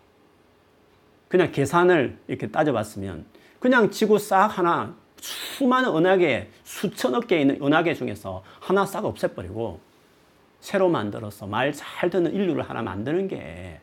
그냥 1.27 1.51
계산을 1.51 2.17
이렇게 2.27 2.49
따져봤으면 2.49 3.25
그냥 3.59 3.91
지구 3.91 4.17
싹 4.17 4.47
하나 4.57 4.95
수많은 5.19 5.95
은하계, 5.95 6.51
수천억 6.63 7.27
개 7.27 7.41
있는 7.41 7.61
은하계 7.61 7.95
중에서 7.95 8.43
하나 8.59 8.85
싹 8.85 9.05
없애버리고 9.05 9.79
새로 10.61 10.87
만들어서 10.89 11.45
말 11.47 11.73
잘 11.73 12.09
듣는 12.09 12.33
인류를 12.33 12.63
하나 12.63 12.81
만드는 12.81 13.27
게 13.27 13.81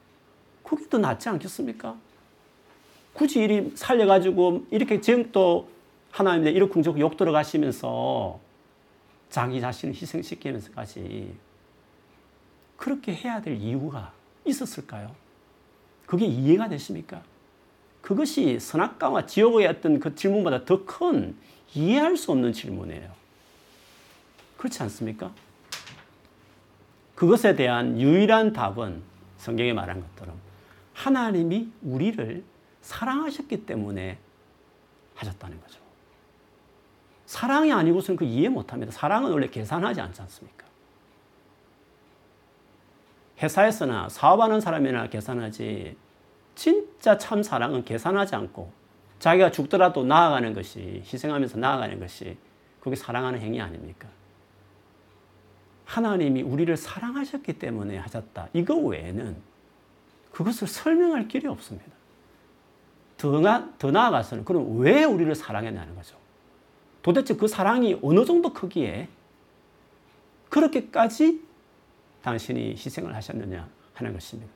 그게 0.77 0.89
더 0.89 0.99
낫지 0.99 1.29
않겠습니까? 1.29 1.97
굳이 3.13 3.43
이리 3.43 3.73
살려가지고 3.75 4.67
이렇게 4.71 5.01
지금 5.01 5.31
또 5.33 5.69
하나님의 6.11 6.55
이러쿵저쿵 6.55 7.01
욕 7.01 7.17
들어가시면서 7.17 8.41
자기 9.29 9.61
자신을 9.61 9.95
희생시키면서까지 9.95 11.35
그렇게 12.77 13.15
해야 13.15 13.41
될 13.41 13.57
이유가 13.57 14.13
있었을까요? 14.45 15.15
그게 16.07 16.27
이해가 16.27 16.69
되십니까? 16.69 17.23
그것이 18.01 18.59
선악과와 18.59 19.27
지옥의 19.27 19.67
어떤 19.67 20.01
그 20.01 20.15
질문보다 20.15 20.65
더 20.65 20.85
큰 20.85 21.37
이해할 21.75 22.17
수 22.17 22.33
없는 22.33 22.53
질문이에요. 22.53 23.11
그렇지 24.59 24.83
않습니까? 24.83 25.33
그것에 27.15 27.55
대한 27.57 28.01
유일한 28.01 28.53
답은 28.53 29.03
성경에 29.39 29.73
말한 29.73 30.03
것처럼 30.03 30.52
하나님이 30.95 31.73
우리를 31.83 32.45
사랑하셨기 32.81 33.67
때문에 33.67 34.19
하셨다는 35.15 35.61
거죠. 35.61 35.81
사랑이 37.27 37.73
아니고서는 37.73 38.17
그 38.17 38.25
이해 38.25 38.49
못 38.49 38.73
합니다. 38.73 38.93
사랑은 38.93 39.31
원래 39.31 39.49
계산하지 39.49 40.01
않지 40.01 40.21
않습니까? 40.23 40.67
회사에서나 43.41 44.09
사업하는 44.09 44.61
사람이나 44.61 45.09
계산하지 45.09 45.97
진짜 46.55 47.19
참 47.19 47.43
사랑은 47.43 47.85
계산하지 47.85 48.35
않고 48.37 48.71
자기가 49.19 49.51
죽더라도 49.51 50.05
나아가는 50.05 50.53
것이 50.53 51.03
희생하면서 51.05 51.59
나아가는 51.59 51.99
것이 51.99 52.37
그게 52.81 52.97
사랑하는 52.97 53.41
행위 53.41 53.61
아닙니까? 53.61 54.09
하나님이 55.85 56.43
우리를 56.43 56.77
사랑하셨기 56.77 57.59
때문에 57.59 57.99
하셨다. 57.99 58.49
이거 58.53 58.75
외에는 58.77 59.37
그것을 60.33 60.67
설명할 60.67 61.29
길이 61.29 61.47
없습니다. 61.47 61.93
더, 63.17 63.41
나, 63.41 63.73
더 63.79 63.91
나아가서는 63.91 64.45
그럼 64.45 64.81
왜 64.81 65.05
우리를 65.05 65.33
사랑했냐는 65.35 65.95
거죠. 65.95 66.17
도대체 67.03 67.37
그 67.37 67.47
사랑이 67.47 67.99
어느 68.03 68.25
정도 68.25 68.53
크기에 68.53 69.09
그렇게까지 70.49 71.43
당신이 72.23 72.73
희생을 72.73 73.15
하셨느냐 73.15 73.69
하는 73.95 74.13
것입니다. 74.13 74.51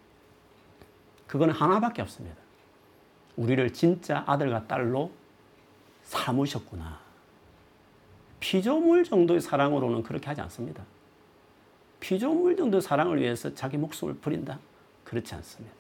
그건 1.27 1.51
하나밖에 1.51 2.03
없습니다. 2.03 2.37
우리를 3.37 3.73
진짜 3.73 4.25
아들과 4.27 4.67
딸로 4.67 5.11
삼으셨구나. 6.05 6.99
피조물 8.41 9.05
정도의 9.05 9.41
사랑으로는 9.41 10.03
그렇게 10.03 10.27
하지 10.27 10.41
않습니다. 10.43 10.85
피조물 12.01 12.57
정도의 12.57 12.81
사랑을 12.81 13.21
위해서 13.21 13.53
자기 13.55 13.77
목숨을 13.77 14.19
버린다? 14.19 14.59
그렇지 15.07 15.35
않습니다. 15.37 15.75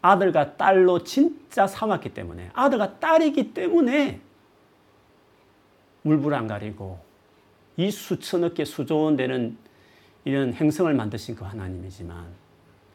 아들과 0.00 0.56
딸로 0.56 1.02
진짜 1.02 1.66
삼았기 1.66 2.14
때문에, 2.14 2.50
아들과 2.54 3.00
딸이기 3.00 3.52
때문에 3.52 4.20
물불 6.02 6.34
안 6.34 6.46
가리고 6.46 7.00
이 7.76 7.90
수천억 7.90 8.54
개 8.54 8.64
수조원 8.64 9.16
되는 9.16 9.58
이런 10.24 10.54
행성을 10.54 10.92
만드신 10.92 11.34
그 11.34 11.44
하나님이지만 11.44 12.26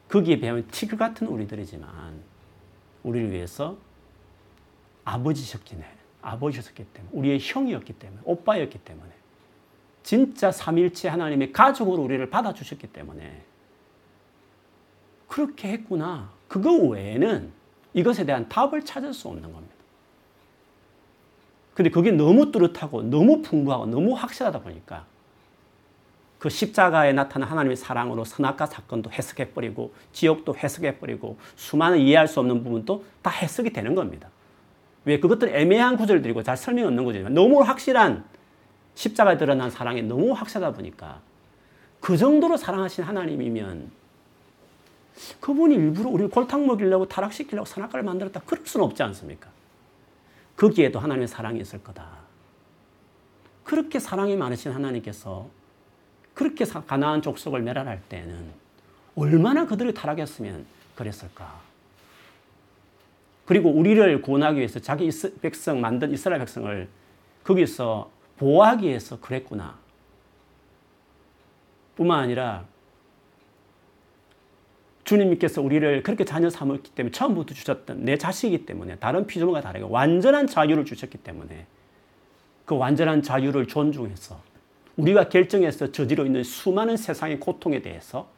거기에 0.08 0.40
비하면 0.40 0.68
티그 0.68 0.96
같은 0.96 1.28
우리들이지만 1.28 2.22
우리를 3.04 3.32
위해서 3.32 3.78
아버지셨긴 5.04 5.82
해. 5.82 5.86
아버지셨기 6.22 6.86
때문에 6.86 7.12
우리의 7.12 7.40
형이었기 7.42 7.94
때문에 7.94 8.22
오빠였기 8.24 8.78
때문에 8.80 9.12
진짜 10.04 10.52
삼일체 10.52 11.10
하나님의 11.10 11.52
가족으로 11.52 12.02
우리를 12.04 12.30
받아주셨기 12.30 12.88
때문에 12.88 13.44
그렇게 15.34 15.70
했구나. 15.70 16.30
그거 16.48 16.72
외에는 16.76 17.52
이것에 17.96 18.24
대한 18.24 18.48
답을 18.50 18.86
찾을 18.86 19.16
수 19.16 19.30
없는 19.30 19.52
겁니다. 19.52 19.74
근데 21.74 21.90
그게 21.90 22.12
너무 22.12 22.52
뚜렷하고 22.52 23.02
너무 23.02 23.42
풍부하고 23.42 23.88
너무 23.88 24.14
확실하다 24.14 24.62
보니까 24.62 25.08
그 26.38 26.50
십자가에 26.50 27.14
나타난 27.14 27.50
하나님의 27.50 27.78
사랑으로 27.78 28.26
선악과 28.26 28.68
사건도 28.68 29.10
해석해버리고 29.10 29.96
지옥도 30.12 30.56
해석해버리고 30.56 31.40
수많은 31.56 31.98
이해할 31.98 32.28
수 32.28 32.40
없는 32.40 32.64
부분도 32.64 33.04
다 33.24 33.32
해석이 33.32 33.74
되는 33.74 33.96
겁니다. 33.96 34.30
왜 35.04 35.20
그것들 35.20 35.50
애매한 35.56 35.98
구절들이고 35.98 36.44
잘 36.44 36.58
설명 36.58 36.86
없는 36.86 37.06
구절이지만 37.06 37.34
너무 37.34 37.60
확실한 37.62 38.24
십자가에 38.94 39.40
드러난 39.40 39.72
사랑이 39.72 40.04
너무 40.04 40.32
확실하다 40.34 40.76
보니까 40.76 41.22
그 42.00 42.18
정도로 42.18 42.56
사랑하신 42.56 43.04
하나님이면 43.04 44.03
그분이 45.40 45.76
일부러 45.76 46.10
우리를 46.10 46.30
골탕 46.30 46.66
먹이려고 46.66 47.08
타락시키려고 47.08 47.66
선악과를 47.66 48.04
만들었다 48.04 48.42
그럴 48.46 48.66
수는 48.66 48.86
없지 48.86 49.04
않습니까? 49.04 49.50
거기에도 50.56 51.00
하나님의 51.00 51.28
사랑이 51.28 51.60
있을 51.60 51.84
거다. 51.84 52.08
그렇게 53.64 54.00
사랑이 54.00 54.36
많으신 54.36 54.72
하나님께서 54.72 55.48
그렇게 56.34 56.66
가나안 56.66 57.22
족속을 57.22 57.62
멸하할 57.62 58.02
때는 58.10 58.52
얼마나 59.16 59.66
그들이 59.66 59.94
타락했으면 59.94 60.66
그랬을까. 60.96 61.62
그리고 63.46 63.70
우리를 63.70 64.22
구원하기 64.22 64.58
위해서 64.58 64.80
자기 64.80 65.10
백성 65.42 65.82
만든 65.82 66.12
이스라엘 66.12 66.40
백성을 66.40 66.88
거기서 67.44 68.10
보호하기 68.38 68.88
위해서 68.88 69.20
그랬구나. 69.20 69.78
뿐만 71.96 72.20
아니라 72.20 72.66
주님께서 75.04 75.62
우리를 75.62 76.04
그렇게 76.04 76.24
자녀 76.24 76.50
삼았기 76.50 76.92
때문에 76.92 77.12
처음부터 77.12 77.54
주셨던 77.54 78.06
내 78.06 78.18
자식이기 78.18 78.66
때문에 78.66 78.96
다른 78.98 79.28
피조물과 79.28 79.62
다르게 79.62 79.86
완전한 79.88 80.48
자유를 80.48 80.86
주셨기 80.86 81.18
때문에 81.20 81.66
그 82.66 82.78
완전한 82.78 83.22
자유를 83.22 83.68
존중해서 83.68 84.40
우리가 84.96 85.30
결정해서 85.30 85.92
저지르고 85.92 86.26
있는 86.26 86.44
수많은 86.44 86.98
세상의 86.98 87.40
고통에 87.40 87.82
대해서 87.82 88.30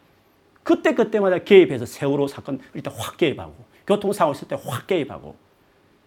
그때그때마다 0.63 1.39
개입해서 1.39 1.85
세월호 1.85 2.27
사건 2.27 2.59
일단 2.73 2.93
확 2.97 3.17
개입하고 3.17 3.53
교통사고 3.85 4.31
있을 4.31 4.47
때 4.47 4.55
확 4.55 4.87
개입하고 4.87 5.35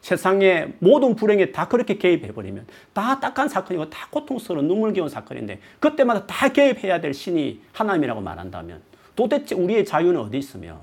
세상의 0.00 0.74
모든 0.78 1.14
불행에 1.14 1.52
다 1.52 1.68
그렇게 1.68 1.98
개입해버리면 1.98 2.66
다 2.92 3.20
딱한 3.20 3.48
사건이고 3.48 3.90
다 3.90 4.08
고통스러운 4.10 4.66
눈물겨운 4.66 5.08
사건인데 5.08 5.60
그때마다 5.78 6.26
다 6.26 6.48
개입해야 6.48 7.00
될 7.00 7.14
신이 7.14 7.60
하나님이라고 7.72 8.20
말한다면 8.20 8.82
도대체 9.18 9.56
우리의 9.56 9.84
자유는 9.84 10.20
어디 10.20 10.38
있으며 10.38 10.80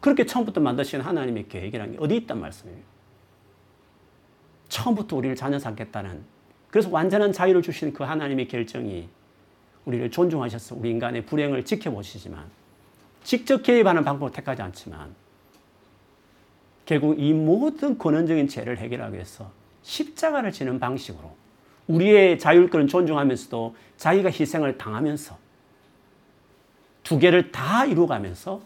그렇게 0.00 0.26
처음부터 0.26 0.60
만드신 0.60 1.00
하나님의 1.00 1.46
계획이라는 1.46 1.92
게 1.92 1.98
어디 2.00 2.16
있단 2.16 2.40
말씀이에요. 2.40 2.80
처음부터 4.68 5.14
우리를 5.14 5.36
자녀 5.36 5.56
삼겠다는 5.56 6.24
그래서 6.68 6.90
완전한 6.90 7.32
자유를 7.32 7.62
주신 7.62 7.92
그 7.92 8.02
하나님의 8.02 8.48
결정이 8.48 9.08
우리를 9.84 10.10
존중하셔서 10.10 10.74
우리 10.74 10.90
인간의 10.90 11.26
불행을 11.26 11.64
지켜보시지만 11.64 12.44
직접 13.22 13.62
개입하는 13.62 14.02
방법을 14.02 14.32
택하지 14.32 14.62
않지만 14.62 15.14
결국 16.86 17.20
이 17.20 17.32
모든 17.32 17.98
근원적인 17.98 18.48
죄를 18.48 18.78
해결하기 18.78 19.14
위해서 19.14 19.52
십자가를 19.82 20.50
지는 20.50 20.80
방식으로 20.80 21.36
우리의 21.86 22.40
자율권을 22.40 22.88
존중하면서도 22.88 23.76
자기가 23.96 24.28
희생을 24.28 24.76
당하면서 24.76 25.45
두 27.06 27.20
개를 27.20 27.52
다 27.52 27.84
이루어가면서 27.84 28.60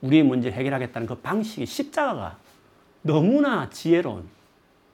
우리의 0.00 0.22
문제를 0.22 0.56
해결하겠다는 0.56 1.06
그 1.06 1.14
방식이 1.16 1.66
십자가가 1.66 2.38
너무나 3.02 3.68
지혜로운 3.68 4.24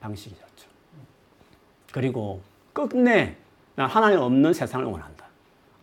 방식이었죠. 0.01 0.69
그리고 1.93 2.41
끝내 2.73 3.37
나 3.77 3.87
하나님 3.87 4.19
없는 4.19 4.53
세상을 4.53 4.85
원한다. 4.85 5.27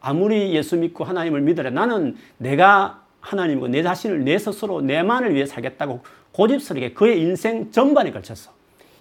아무리 0.01 0.53
예수 0.53 0.75
믿고 0.75 1.05
하나님을 1.05 1.39
믿으라 1.39 1.69
나는 1.69 2.17
내가 2.37 3.01
하나님이고 3.21 3.69
내 3.69 3.81
자신을 3.81 4.25
내 4.25 4.37
스스로 4.37 4.81
내만을 4.81 5.33
위해 5.33 5.45
살겠다고 5.45 6.03
고집스럽게 6.33 6.91
그의 6.91 7.21
인생 7.21 7.71
전반에 7.71 8.11
걸쳐서 8.11 8.51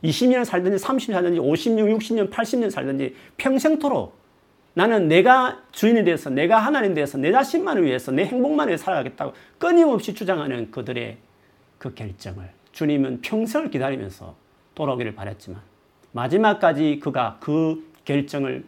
20년 0.05 0.45
살든지 0.45 0.85
30년 0.85 1.12
살든지 1.14 1.40
50년, 1.40 1.99
60년, 1.99 2.31
80년 2.31 2.71
살든지 2.71 3.16
평생토록 3.38 4.22
나는 4.75 5.09
내가 5.09 5.63
주인이 5.73 6.03
되어서 6.05 6.31
내가 6.31 6.59
하나님 6.59 6.95
되어서 6.95 7.19
내 7.19 7.31
자신만을 7.31 7.85
위해서 7.85 8.11
내 8.11 8.25
행복만을 8.25 8.71
위해 8.71 8.77
살아가겠다고 8.79 9.35
끊임없이 9.59 10.15
주장하는 10.15 10.71
그들의 10.71 11.19
그 11.79 11.95
결정을 11.95 12.51
주님은 12.73 13.21
평생을 13.21 13.71
기다리면서 13.71 14.35
돌아오기를 14.75 15.15
바랬지만 15.15 15.61
마지막까지 16.13 17.01
그가 17.01 17.39
그 17.41 17.93
결정을 18.05 18.65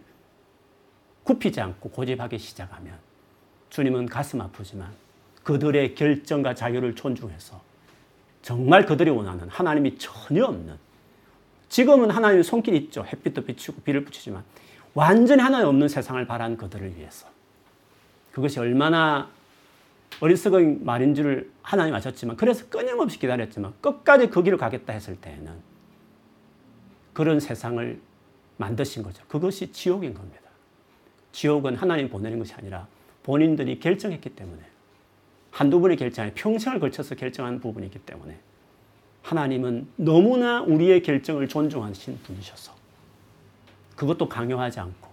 굽히지 1.25 1.61
않고 1.61 1.90
고집하기 1.90 2.38
시작하면 2.38 2.99
주님은 3.71 4.07
가슴 4.07 4.40
아프지만 4.40 4.93
그들의 5.43 5.95
결정과 5.95 6.55
자유를 6.55 6.95
존중해서 6.95 7.61
정말 8.43 8.85
그들이 8.85 9.11
원하는 9.11 9.49
하나님이 9.49 9.97
전혀 9.97 10.45
없는 10.45 10.77
지금은 11.71 12.11
하나님의 12.11 12.45
손길이 12.45 12.77
있죠. 12.77 13.05
햇빛도 13.05 13.43
비추고 13.43 13.81
비를 13.83 14.05
붙이지만 14.05 14.45
완전히 14.94 15.42
하나님 15.42 15.68
없는 15.68 15.88
세상을 15.88 16.24
바란 16.26 16.57
그들을 16.57 16.96
위해서. 16.96 17.26
그것이 18.33 18.59
얼마나 18.59 19.28
어리석은 20.20 20.85
말인 20.85 21.14
줄 21.14 21.50
하나님 21.62 21.94
아셨지만, 21.94 22.37
그래서 22.37 22.68
끊임없이 22.68 23.18
기다렸지만, 23.18 23.74
끝까지 23.80 24.28
그 24.28 24.42
길을 24.42 24.59
가겠다 24.59 24.92
했을 24.92 25.16
때에는 25.16 25.52
그런 27.12 27.40
세상을 27.40 28.00
만드신 28.57 29.02
거죠. 29.02 29.24
그것이 29.28 29.72
지옥인 29.72 30.14
겁니다. 30.14 30.40
지옥은 31.33 31.76
하나님 31.76 32.09
보내는 32.09 32.38
것이 32.38 32.54
아니라 32.54 32.87
본인들이 33.24 33.80
결정했기 33.80 34.30
때문에, 34.30 34.62
한두 35.50 35.80
번의 35.80 35.96
결정이 35.96 36.33
평생을 36.35 36.78
걸쳐서 36.78 37.16
결정한 37.16 37.61
부분이기 37.61 37.98
때문에, 38.00 38.38
하나님은 39.22 39.88
너무나 39.96 40.61
우리의 40.62 41.02
결정을 41.02 41.48
존중하신 41.48 42.18
분이셔서, 42.24 42.84
그것도 43.96 44.28
강요하지 44.28 44.80
않고 44.80 45.09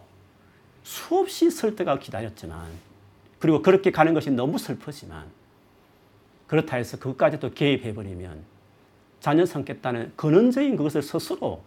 수없이 0.83 1.49
설득하고 1.49 1.99
기다렸지만 1.99 2.67
그리고 3.39 3.61
그렇게 3.61 3.91
가는 3.91 4.13
것이 4.13 4.29
너무 4.31 4.57
슬프지만 4.57 5.25
그렇다 6.47 6.77
해서 6.77 6.97
그것까지도 6.97 7.51
개입해버리면 7.51 8.43
자녀 9.19 9.45
삼겠다는 9.45 10.13
근원적인 10.15 10.75
그것을 10.75 11.01
스스로 11.01 11.61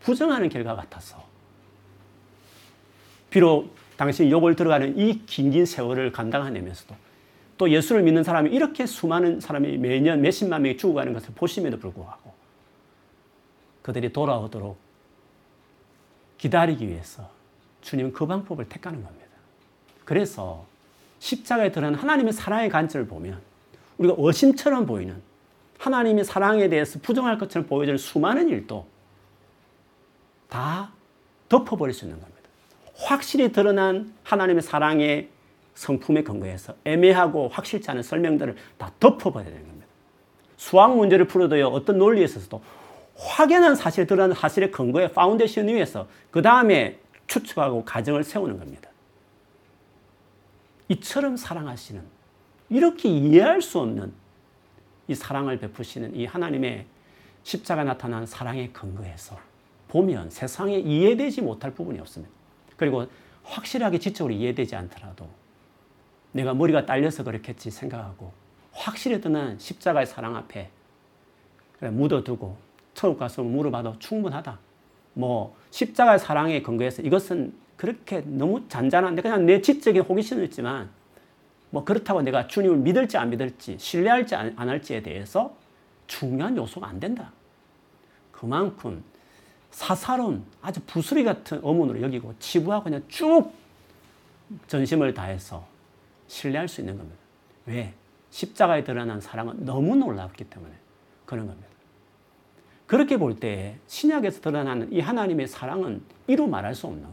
부정하는 0.00 0.48
결과 0.48 0.74
같아서 0.74 1.24
비록 3.30 3.74
당신이 3.96 4.30
욕을 4.30 4.56
들어가는 4.56 4.98
이 4.98 5.24
긴긴 5.26 5.66
세월을 5.66 6.12
감당하면서도 6.12 6.94
또 7.56 7.70
예수를 7.70 8.02
믿는 8.02 8.24
사람이 8.24 8.50
이렇게 8.50 8.86
수많은 8.86 9.40
사람이 9.40 9.78
매년 9.78 10.20
몇십만 10.20 10.62
명이 10.62 10.76
죽어가는 10.76 11.12
것을 11.12 11.30
보심에도 11.34 11.78
불구하고 11.78 12.32
그들이 13.82 14.12
돌아오도록 14.12 14.83
기다리기 16.44 16.86
위해서 16.86 17.30
주님은 17.80 18.12
그 18.12 18.26
방법을 18.26 18.68
택하는 18.68 19.02
겁니다. 19.02 19.24
그래서 20.04 20.66
십자가에 21.18 21.72
드러난 21.72 21.98
하나님의 21.98 22.34
사랑의 22.34 22.68
관점을 22.68 23.06
보면 23.06 23.40
우리가 23.96 24.14
어심처럼 24.18 24.84
보이는 24.84 25.22
하나님의 25.78 26.24
사랑에 26.24 26.68
대해서 26.68 26.98
부정할 26.98 27.38
것처럼 27.38 27.66
보여지는 27.66 27.96
수많은 27.96 28.50
일도 28.50 28.86
다 30.50 30.92
덮어버릴 31.48 31.94
수 31.94 32.04
있는 32.04 32.20
겁니다. 32.20 32.42
확실히 32.94 33.50
드러난 33.50 34.12
하나님의 34.22 34.60
사랑의 34.60 35.30
성품에 35.74 36.24
근거해서 36.24 36.74
애매하고 36.84 37.48
확실치 37.48 37.90
않은 37.90 38.02
설명들을 38.02 38.54
다 38.76 38.92
덮어버려야 39.00 39.50
되는 39.50 39.66
겁니다. 39.66 39.86
수학 40.58 40.94
문제를 40.94 41.26
풀어도요, 41.26 41.68
어떤 41.68 41.96
논리에 41.96 42.24
있어서도 42.24 42.60
확연한 43.16 43.76
사실 43.76 44.06
드러난 44.06 44.34
사실의 44.34 44.70
근거에 44.70 45.12
파운데이션 45.12 45.68
위에서 45.68 46.08
그 46.30 46.42
다음에 46.42 46.98
추측하고 47.26 47.84
가정을 47.84 48.24
세우는 48.24 48.58
겁니다. 48.58 48.90
이처럼 50.88 51.36
사랑하시는 51.36 52.02
이렇게 52.70 53.08
이해할 53.08 53.62
수 53.62 53.78
없는 53.78 54.12
이 55.08 55.14
사랑을 55.14 55.58
베푸시는 55.58 56.14
이 56.14 56.26
하나님의 56.26 56.86
십자가 57.42 57.84
나타난 57.84 58.26
사랑의 58.26 58.72
근거에서 58.72 59.38
보면 59.88 60.30
세상에 60.30 60.78
이해되지 60.78 61.42
못할 61.42 61.72
부분이 61.72 62.00
없습니다. 62.00 62.32
그리고 62.76 63.06
확실하게 63.44 63.98
지적으로 63.98 64.34
이해되지 64.34 64.74
않더라도 64.74 65.28
내가 66.32 66.52
머리가 66.54 66.84
딸려서 66.84 67.22
그렇겠지 67.22 67.70
생각하고 67.70 68.32
확실히 68.72 69.20
드러난 69.20 69.58
십자가의 69.58 70.06
사랑 70.06 70.36
앞에 70.36 70.70
묻어두고 71.80 72.63
천국 72.94 73.18
가서 73.18 73.42
물어봐도 73.42 73.98
충분하다. 73.98 74.58
뭐 75.14 75.56
십자가의 75.70 76.18
사랑에 76.18 76.62
근거해서 76.62 77.02
이것은 77.02 77.52
그렇게 77.76 78.22
너무 78.24 78.68
잔잔한데 78.68 79.22
그냥 79.22 79.46
내 79.46 79.60
지적인 79.60 80.02
호기심은 80.02 80.44
있지만 80.44 80.90
뭐 81.70 81.84
그렇다고 81.84 82.22
내가 82.22 82.46
주님을 82.46 82.78
믿을지 82.78 83.16
안 83.16 83.30
믿을지 83.30 83.76
신뢰할지 83.78 84.34
안 84.34 84.56
할지에 84.56 85.02
대해서 85.02 85.54
중요한 86.06 86.56
요소가 86.56 86.86
안 86.86 87.00
된다. 87.00 87.32
그만큼 88.30 89.02
사사로운 89.70 90.44
아주 90.62 90.80
부스리 90.86 91.24
같은 91.24 91.58
어문으로 91.62 92.00
여기고 92.02 92.34
치부하고 92.38 92.84
그냥 92.84 93.02
쭉 93.08 93.52
전심을 94.68 95.14
다해서 95.14 95.66
신뢰할 96.28 96.68
수 96.68 96.80
있는 96.80 96.96
겁니다. 96.96 97.18
왜? 97.66 97.92
십자가에 98.30 98.84
드러난 98.84 99.20
사랑은 99.20 99.64
너무 99.64 99.96
놀랍기 99.96 100.44
때문에 100.44 100.72
그런 101.24 101.46
겁니다. 101.46 101.73
그렇게 102.86 103.16
볼 103.16 103.36
때 103.38 103.76
신약에서 103.86 104.40
드러나는 104.40 104.92
이 104.92 105.00
하나님의 105.00 105.48
사랑은 105.48 106.02
이루 106.26 106.46
말할 106.46 106.74
수 106.74 106.86
없는. 106.86 107.04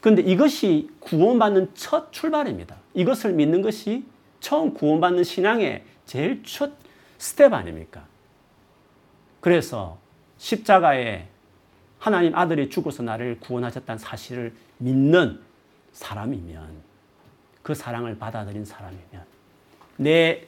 그런데 0.00 0.22
이것이 0.22 0.90
구원받는 1.00 1.70
첫 1.74 2.12
출발입니다. 2.12 2.76
이것을 2.92 3.32
믿는 3.32 3.62
것이 3.62 4.04
처음 4.40 4.74
구원받는 4.74 5.24
신앙의 5.24 5.84
제일 6.04 6.42
첫 6.44 6.72
스텝 7.18 7.52
아닙니까? 7.54 8.04
그래서 9.40 9.98
십자가에 10.36 11.26
하나님 11.98 12.34
아들이 12.36 12.68
죽어서 12.68 13.02
나를 13.02 13.40
구원하셨다는 13.40 13.98
사실을 13.98 14.52
믿는 14.76 15.40
사람이면 15.92 16.82
그 17.62 17.74
사랑을 17.74 18.18
받아들인 18.18 18.64
사람이면 18.64 19.24
내 19.96 20.46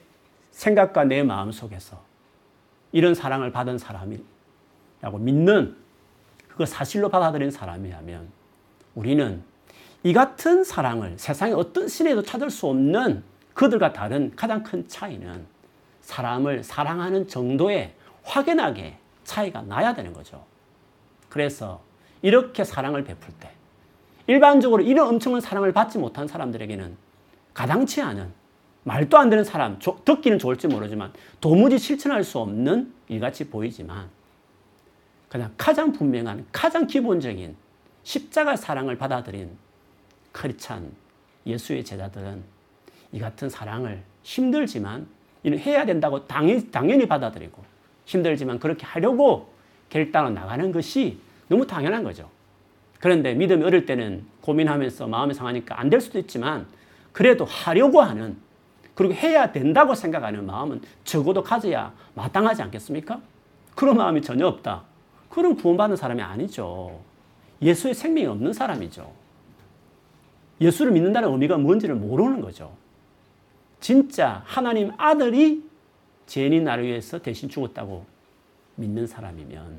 생각과 0.51 1.05
내 1.05 1.23
마음 1.23 1.51
속에서 1.51 2.06
이런 2.91 3.13
사랑을 3.13 3.51
받은 3.51 3.77
사람이라고 3.77 5.17
믿는 5.19 5.75
그 6.49 6.65
사실로 6.65 7.09
받아들인 7.09 7.51
사람이라면 7.51 8.27
우리는 8.95 9.43
이 10.03 10.13
같은 10.13 10.63
사랑을 10.63 11.17
세상의 11.17 11.53
어떤 11.53 11.87
신에도 11.87 12.21
찾을 12.21 12.49
수 12.49 12.67
없는 12.67 13.23
그들과 13.53 13.93
다른 13.93 14.31
가장 14.35 14.63
큰 14.63 14.87
차이는 14.87 15.45
사람을 16.01 16.63
사랑하는 16.63 17.27
정도에 17.27 17.93
확연하게 18.23 18.97
차이가 19.23 19.61
나야 19.61 19.93
되는 19.93 20.13
거죠. 20.13 20.45
그래서 21.29 21.81
이렇게 22.21 22.63
사랑을 22.63 23.03
베풀 23.03 23.33
때 23.39 23.51
일반적으로 24.27 24.81
이런 24.83 25.07
엄청난 25.07 25.41
사랑을 25.41 25.73
받지 25.73 25.97
못한 25.97 26.27
사람들에게는 26.27 26.95
가당치 27.53 28.01
않은 28.01 28.31
말도 28.87 29.17
안 29.17 29.29
되는 29.29 29.43
사람, 29.43 29.77
듣기는 29.79 30.39
좋을지 30.39 30.67
모르지만 30.67 31.11
도무지 31.41 31.77
실천할 31.77 32.23
수 32.23 32.39
없는 32.39 32.93
일같이 33.09 33.49
보이지만 33.49 34.07
그냥 35.27 35.53
가장 35.57 35.91
분명한, 35.91 36.45
가장 36.53 36.87
기본적인 36.87 37.53
십자가 38.03 38.55
사랑을 38.55 38.97
받아들인 38.97 39.51
크리찬 40.31 40.89
예수의 41.45 41.83
제자들은 41.83 42.41
이 43.11 43.19
같은 43.19 43.49
사랑을 43.49 44.03
힘들지만 44.23 45.05
해야 45.45 45.85
된다고 45.85 46.25
당연히, 46.25 46.71
당연히 46.71 47.05
받아들이고 47.05 47.61
힘들지만 48.05 48.57
그렇게 48.57 48.85
하려고 48.85 49.51
결단을 49.89 50.33
나가는 50.33 50.71
것이 50.71 51.19
너무 51.49 51.67
당연한 51.67 52.05
거죠. 52.05 52.29
그런데 53.01 53.33
믿음이 53.33 53.65
어릴 53.65 53.85
때는 53.85 54.25
고민하면서 54.41 55.07
마음이 55.07 55.33
상하니까 55.33 55.77
안 55.77 55.89
될 55.89 55.99
수도 55.99 56.19
있지만 56.19 56.67
그래도 57.11 57.43
하려고 57.43 58.01
하는 58.01 58.46
그리고 58.97 59.13
해야 59.13 59.51
된다고 59.51 59.93
생각하는 59.93 60.43
마음은 60.47 60.81
적어도 61.03 61.43
가져야 61.43 61.93
마땅하지 62.15 62.63
않겠습니까? 62.63 63.21
그런 63.75 63.95
마음이 63.95 64.23
전혀 64.23 64.47
없다. 64.47 64.85
그럼 65.29 65.55
구원받는 65.55 65.95
사람이 65.95 66.19
아니죠. 66.19 66.99
예수의 67.61 67.93
생명이 67.93 68.25
없는 68.25 68.53
사람이죠. 68.53 69.13
예수를 70.59 70.91
믿는다는 70.93 71.29
의미가 71.29 71.59
뭔지를 71.59 71.93
모르는 71.93 72.41
거죠. 72.41 72.75
진짜 73.79 74.41
하나님 74.45 74.91
아들이 74.97 75.63
죄인이 76.25 76.61
나를 76.61 76.85
위해서 76.85 77.19
대신 77.19 77.49
죽었다고 77.49 78.03
믿는 78.77 79.05
사람이면 79.05 79.77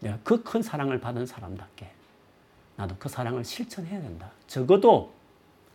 내가 0.00 0.18
그 0.24 0.42
큰 0.42 0.62
사랑을 0.62 1.00
받은 1.00 1.26
사람답게 1.26 1.88
나도 2.74 2.96
그 2.98 3.08
사랑을 3.08 3.44
실천해야 3.44 4.02
된다. 4.02 4.32
적어도 4.48 5.12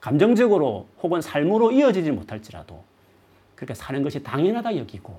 감정적으로 0.03 0.89
혹은 1.01 1.21
삶으로 1.21 1.71
이어지지 1.71 2.11
못할지라도 2.11 2.83
그렇게 3.55 3.73
사는 3.73 4.03
것이 4.03 4.21
당연하다 4.21 4.75
여기고 4.75 5.17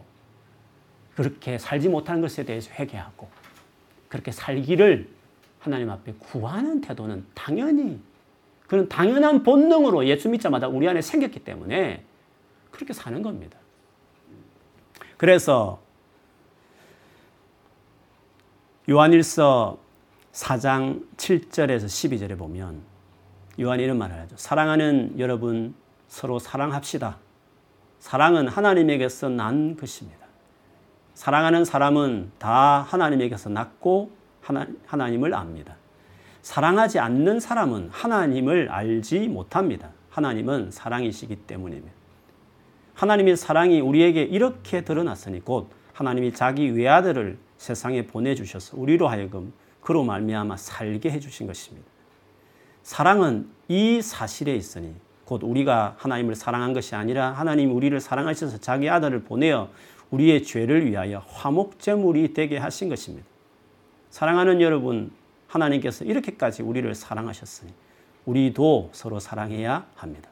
그렇게 1.16 1.56
살지 1.56 1.88
못하는 1.88 2.20
것에 2.20 2.44
대해서 2.44 2.70
회개하고 2.74 3.26
그렇게 4.08 4.30
살기를 4.30 5.08
하나님 5.58 5.88
앞에 5.88 6.12
구하는 6.18 6.82
태도는 6.82 7.24
당연히 7.34 7.98
그런 8.66 8.86
당연한 8.86 9.42
본능으로 9.42 10.06
예수 10.06 10.28
믿자마자 10.28 10.68
우리 10.68 10.86
안에 10.86 11.00
생겼기 11.00 11.40
때문에 11.40 12.04
그렇게 12.70 12.92
사는 12.92 13.22
겁니다. 13.22 13.56
그래서 15.16 15.80
요한일서 18.90 19.78
4장 20.32 21.06
7절에서 21.16 21.86
12절에 21.86 22.36
보면 22.36 22.93
요한이 23.60 23.82
이런 23.82 23.98
말을 23.98 24.18
하죠. 24.22 24.36
사랑하는 24.36 25.14
여러분 25.18 25.74
서로 26.08 26.38
사랑합시다. 26.38 27.18
사랑은 27.98 28.48
하나님에게서 28.48 29.28
난 29.28 29.76
것입니다. 29.76 30.24
사랑하는 31.14 31.64
사람은 31.64 32.32
다 32.38 32.82
하나님에게서 32.82 33.48
났고 33.50 34.10
하나, 34.40 34.66
하나님을 34.86 35.34
압니다. 35.34 35.76
사랑하지 36.42 36.98
않는 36.98 37.40
사람은 37.40 37.88
하나님을 37.90 38.68
알지 38.70 39.28
못합니다. 39.28 39.90
하나님은 40.10 40.70
사랑이시기 40.70 41.36
때문입니다. 41.36 41.92
하나님의 42.94 43.36
사랑이 43.36 43.80
우리에게 43.80 44.22
이렇게 44.22 44.82
드러났으니 44.82 45.40
곧 45.40 45.70
하나님이 45.92 46.32
자기 46.32 46.68
외아들을 46.70 47.38
세상에 47.56 48.06
보내주셔서 48.06 48.76
우리로 48.76 49.08
하여금 49.08 49.52
그로 49.80 50.04
말미암아 50.04 50.56
살게 50.56 51.10
해주신 51.10 51.46
것입니다. 51.46 51.93
사랑은 52.84 53.48
이 53.66 54.02
사실에 54.02 54.54
있으니 54.54 54.94
곧 55.24 55.42
우리가 55.42 55.96
하나님을 55.98 56.34
사랑한 56.34 56.74
것이 56.74 56.94
아니라 56.94 57.32
하나님 57.32 57.74
우리를 57.74 57.98
사랑하셔서 57.98 58.58
자기 58.58 58.90
아들을 58.90 59.24
보내어 59.24 59.70
우리의 60.10 60.44
죄를 60.44 60.86
위하여 60.86 61.24
화목제물이 61.26 62.34
되게 62.34 62.58
하신 62.58 62.90
것입니다. 62.90 63.26
사랑하는 64.10 64.60
여러분, 64.60 65.10
하나님께서 65.48 66.04
이렇게까지 66.04 66.62
우리를 66.62 66.94
사랑하셨으니 66.94 67.72
우리도 68.26 68.90
서로 68.92 69.18
사랑해야 69.18 69.86
합니다. 69.94 70.28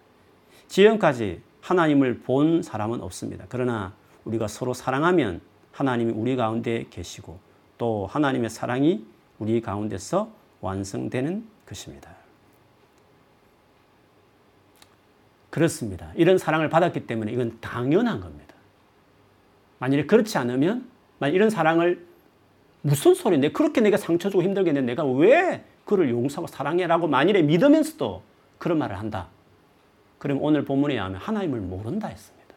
지금까지 0.69 1.41
하나님을 1.63 2.21
본 2.21 2.63
사람은 2.63 3.01
없습니다. 3.01 3.47
그러나 3.49 3.95
우리가 4.27 4.47
서로 4.47 4.75
사랑하면 4.75 5.41
하나님이 5.73 6.13
우리 6.13 6.37
가운데 6.37 6.85
계시고 6.91 7.39
또 7.79 8.07
하나님의 8.07 8.51
사랑이 8.51 9.07
우리 9.39 9.63
가운데서 9.63 10.31
완성되는 10.61 11.47
것입니다. 11.67 12.12
그렇습니다. 15.53 16.11
이런 16.17 16.39
사랑을 16.39 16.71
받았기 16.71 17.07
때문에 17.07 17.31
이건 17.31 17.59
당연한 17.61 18.21
겁니다. 18.21 18.55
만일에 19.81 20.07
그렇지 20.07 20.39
않으면 20.39 20.89
만약 21.19 21.35
이런 21.35 21.51
사랑을 21.51 22.07
무슨 22.81 23.15
소리인데 23.15 23.53
그렇게 23.53 23.83
내가 23.83 23.99
상처 23.99 24.31
주고 24.31 24.43
힘들겠는데 24.43 24.87
내가 24.93 25.05
왜 25.05 25.63
그를 25.85 26.09
용서하고 26.09 26.47
사랑해라고 26.47 27.07
만일에 27.07 27.43
믿으면서도 27.43 28.23
그런 28.57 28.79
말을 28.79 28.99
한다. 28.99 29.29
그럼 30.19 30.39
오늘 30.41 30.65
본문에 30.65 30.95
의하면 30.95 31.21
하나님을 31.21 31.61
모른다 31.61 32.09
했습니다. 32.09 32.55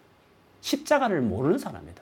십자가를 0.61 1.19
모르는 1.19 1.57
사람이다. 1.57 2.01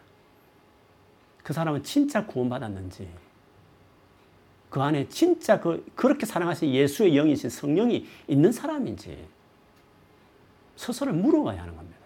그 1.42 1.54
사람은 1.54 1.82
진짜 1.82 2.28
구원받았는지, 2.28 3.10
그 4.70 4.80
안에 4.80 5.08
진짜 5.10 5.60
그, 5.60 5.84
그렇게 5.96 6.28
사랑하신 6.28 6.70
예수의 6.70 7.16
영이신 7.16 7.50
성령이 7.50 8.06
있는 8.28 8.52
사람인지, 8.52 9.26
스스로 10.76 11.14
물어봐야 11.14 11.62
하는 11.62 11.76
겁니다. 11.76 12.00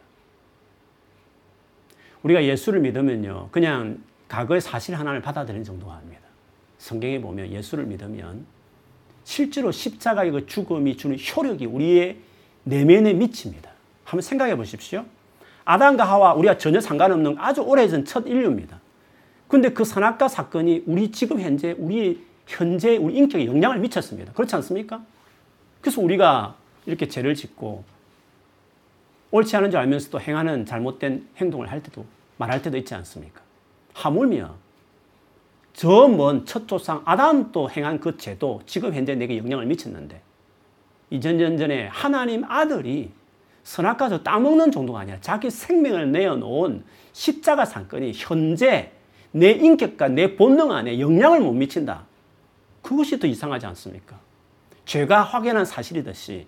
우리가 2.23 2.43
예수를 2.43 2.80
믿으면요, 2.82 3.49
그냥 3.51 4.01
과거의 4.27 4.62
사실 4.62 4.95
하나를 4.95 5.21
받아들이는 5.21 5.63
정도가 5.63 5.95
아닙니다. 5.95 6.23
성경에 6.77 7.21
보면 7.21 7.51
예수를 7.51 7.86
믿으면 7.86 8.45
실제로 9.23 9.71
십자가의 9.71 10.32
그 10.32 10.45
죽음이 10.45 10.97
주는 10.97 11.17
효력이 11.17 11.65
우리의 11.65 12.17
내면에 12.63 13.13
미칩니다. 13.13 13.71
한번 14.03 14.21
생각해 14.21 14.56
보십시오. 14.56 15.06
아담과 15.65 16.06
하와 16.06 16.34
우리가 16.34 16.58
전혀 16.58 16.80
상관없는 16.80 17.36
아주 17.38 17.62
오래전 17.62 18.06
첫 18.06 18.25
인류입니다. 18.25 18.80
근데 19.47 19.69
그 19.69 19.84
선악과 19.84 20.27
사건이 20.27 20.84
우리 20.86 21.12
지금 21.12 21.39
현재 21.41 21.75
우리 21.77 22.25
현재 22.45 22.95
우리 22.95 23.15
인격에 23.15 23.45
영향을 23.45 23.80
미쳤습니다. 23.80 24.32
그렇지 24.34 24.56
않습니까? 24.56 25.03
그래서 25.82 26.01
우리가 26.01 26.56
이렇게 26.86 27.08
죄를 27.08 27.36
짓고 27.36 27.84
옳지 29.32 29.56
않은 29.58 29.72
줄 29.72 29.80
알면서도 29.80 30.20
행하는 30.22 30.66
잘못된 30.66 31.28
행동을 31.38 31.70
할 31.70 31.82
때도 31.84 32.06
말할 32.38 32.62
때도 32.62 32.78
있지 32.78 32.94
않습니까? 32.96 33.42
하물며 33.94 34.56
저 35.74 36.08
먼 36.08 36.46
첫 36.46 36.68
조상 36.68 37.02
아담도 37.06 37.70
행한 37.70 38.00
그 38.00 38.18
죄도 38.18 38.62
지금 38.66 38.94
현재 38.94 39.13
내게 39.16 39.38
영향을 39.38 39.66
미쳤는데 39.68 40.22
이전전전에 41.10 41.88
하나님 41.88 42.44
아들이 42.46 43.12
선악과도 43.63 44.24
따먹는 44.24 44.72
정도가 44.72 45.02
아니라 45.02 45.18
자기 45.22 45.50
생명을 45.50 46.12
내어놓은 46.12 46.84
십자가 47.13 47.66
사건이 47.66 48.13
현재 48.16 48.92
내 49.32 49.52
인격과 49.52 50.08
내 50.10 50.36
본능 50.36 50.72
안에 50.72 51.00
영향을 51.00 51.42
못 51.42 51.52
미친다. 51.54 52.06
그것이 52.82 53.20
더 53.20 53.28
이상하지 53.28 53.66
않습니까? 53.68 54.18
죄가 54.86 55.22
확연한 55.22 55.66
사실이듯이 55.66 56.48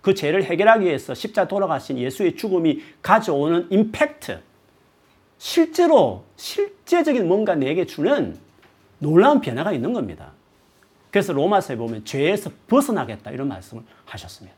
그 0.00 0.14
죄를 0.14 0.44
해결하기 0.44 0.86
위해서 0.86 1.14
십자 1.14 1.48
돌아가신 1.48 1.98
예수의 1.98 2.36
죽음이 2.36 2.82
가져오는 3.02 3.66
임팩트, 3.70 4.40
실제로 5.38 6.24
실제적인 6.36 7.26
뭔가 7.26 7.54
내게 7.54 7.86
주는 7.86 8.36
놀라운 8.98 9.40
변화가 9.40 9.72
있는 9.72 9.92
겁니다. 9.92 10.32
그래서 11.10 11.32
로마서에 11.32 11.76
보면 11.76 12.04
죄에서 12.04 12.50
벗어나겠다 12.66 13.30
이런 13.30 13.48
말씀을 13.48 13.82
하셨습니다. 14.04 14.56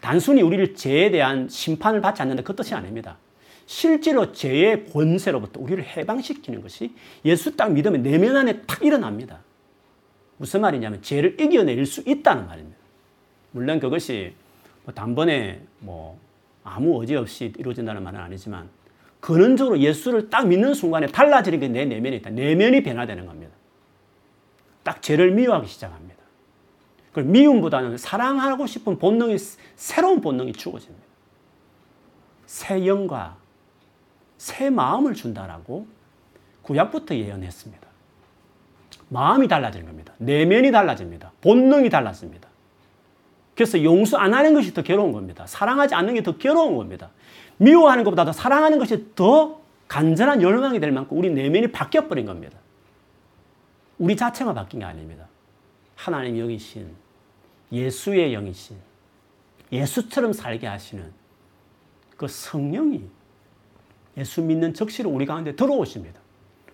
단순히 0.00 0.42
우리를 0.42 0.74
죄에 0.74 1.10
대한 1.10 1.48
심판을 1.48 2.00
받지 2.00 2.22
않는다 2.22 2.42
그 2.42 2.54
뜻이 2.54 2.74
아닙니다. 2.74 3.18
실제로 3.66 4.32
죄의 4.32 4.86
권세로부터 4.86 5.60
우리를 5.60 5.82
해방시키는 5.84 6.62
것이 6.62 6.94
예수 7.24 7.56
딱 7.56 7.72
믿으면 7.72 8.02
내면 8.02 8.36
안에 8.36 8.62
탁 8.62 8.82
일어납니다. 8.82 9.40
무슨 10.36 10.60
말이냐면 10.60 11.00
죄를 11.02 11.40
이겨낼 11.40 11.86
수 11.86 12.02
있다는 12.06 12.46
말입니다. 12.46 12.78
물론 13.52 13.80
그것이 13.80 14.34
뭐 14.84 14.94
단번에 14.94 15.62
뭐 15.80 16.18
아무 16.62 17.00
의지 17.00 17.16
없이 17.16 17.52
이루어진다는 17.58 18.02
말은 18.02 18.20
아니지만 18.20 18.68
근원적으로 19.20 19.78
예수를 19.78 20.28
딱 20.28 20.46
믿는 20.46 20.74
순간에 20.74 21.06
달라지는 21.06 21.60
게 21.60 21.68
내 21.68 21.84
내면에 21.86 22.16
있다. 22.16 22.30
내면이 22.30 22.82
변화되는 22.82 23.26
겁니다. 23.26 23.52
딱 24.82 25.00
죄를 25.00 25.30
미워하기 25.32 25.66
시작합니다. 25.66 26.22
그 27.12 27.20
미움보다는 27.20 27.96
사랑하고 27.96 28.66
싶은 28.66 28.98
본능이 28.98 29.36
새로운 29.76 30.20
본능이 30.20 30.52
죽어집니다. 30.52 31.04
새 32.46 32.86
영과 32.86 33.36
새 34.36 34.68
마음을 34.68 35.14
준다라고 35.14 35.86
구약부터 36.62 37.14
예언했습니다. 37.14 37.88
마음이 39.08 39.48
달라지는 39.48 39.86
겁니다. 39.86 40.12
내면이 40.18 40.70
달라집니다. 40.70 41.32
본능이 41.40 41.88
달라집니다. 41.88 42.48
그래서 43.54 43.82
용서 43.82 44.16
안 44.16 44.34
하는 44.34 44.54
것이 44.54 44.74
더 44.74 44.82
괴로운 44.82 45.12
겁니다. 45.12 45.46
사랑하지 45.46 45.94
않는 45.94 46.14
게 46.14 46.22
더 46.22 46.36
괴로운 46.36 46.76
겁니다. 46.76 47.10
미워하는 47.56 48.02
것보다 48.04 48.24
더 48.24 48.32
사랑하는 48.32 48.78
것이 48.78 49.14
더 49.14 49.60
간절한 49.88 50.42
열망이 50.42 50.80
될 50.80 50.90
만큼 50.90 51.18
우리 51.18 51.30
내면이 51.30 51.70
바뀌어버린 51.70 52.26
겁니다. 52.26 52.58
우리 53.98 54.16
자체가 54.16 54.54
바뀐 54.54 54.80
게 54.80 54.86
아닙니다. 54.86 55.28
하나님 55.94 56.36
영이신 56.36 56.90
예수의 57.70 58.32
영이신 58.32 58.76
예수처럼 59.70 60.32
살게 60.32 60.66
하시는 60.66 61.12
그 62.16 62.26
성령이 62.26 63.02
예수 64.16 64.42
믿는 64.42 64.74
적시로 64.74 65.10
우리 65.10 65.26
가운데 65.26 65.54
들어오십니다. 65.54 66.20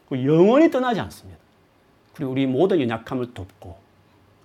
그 0.08 0.24
영원히 0.24 0.70
떠나지 0.70 1.00
않습니다. 1.00 1.40
그리고 2.14 2.32
우리 2.32 2.46
모든 2.46 2.80
연약함을 2.80 3.32
돕고 3.34 3.78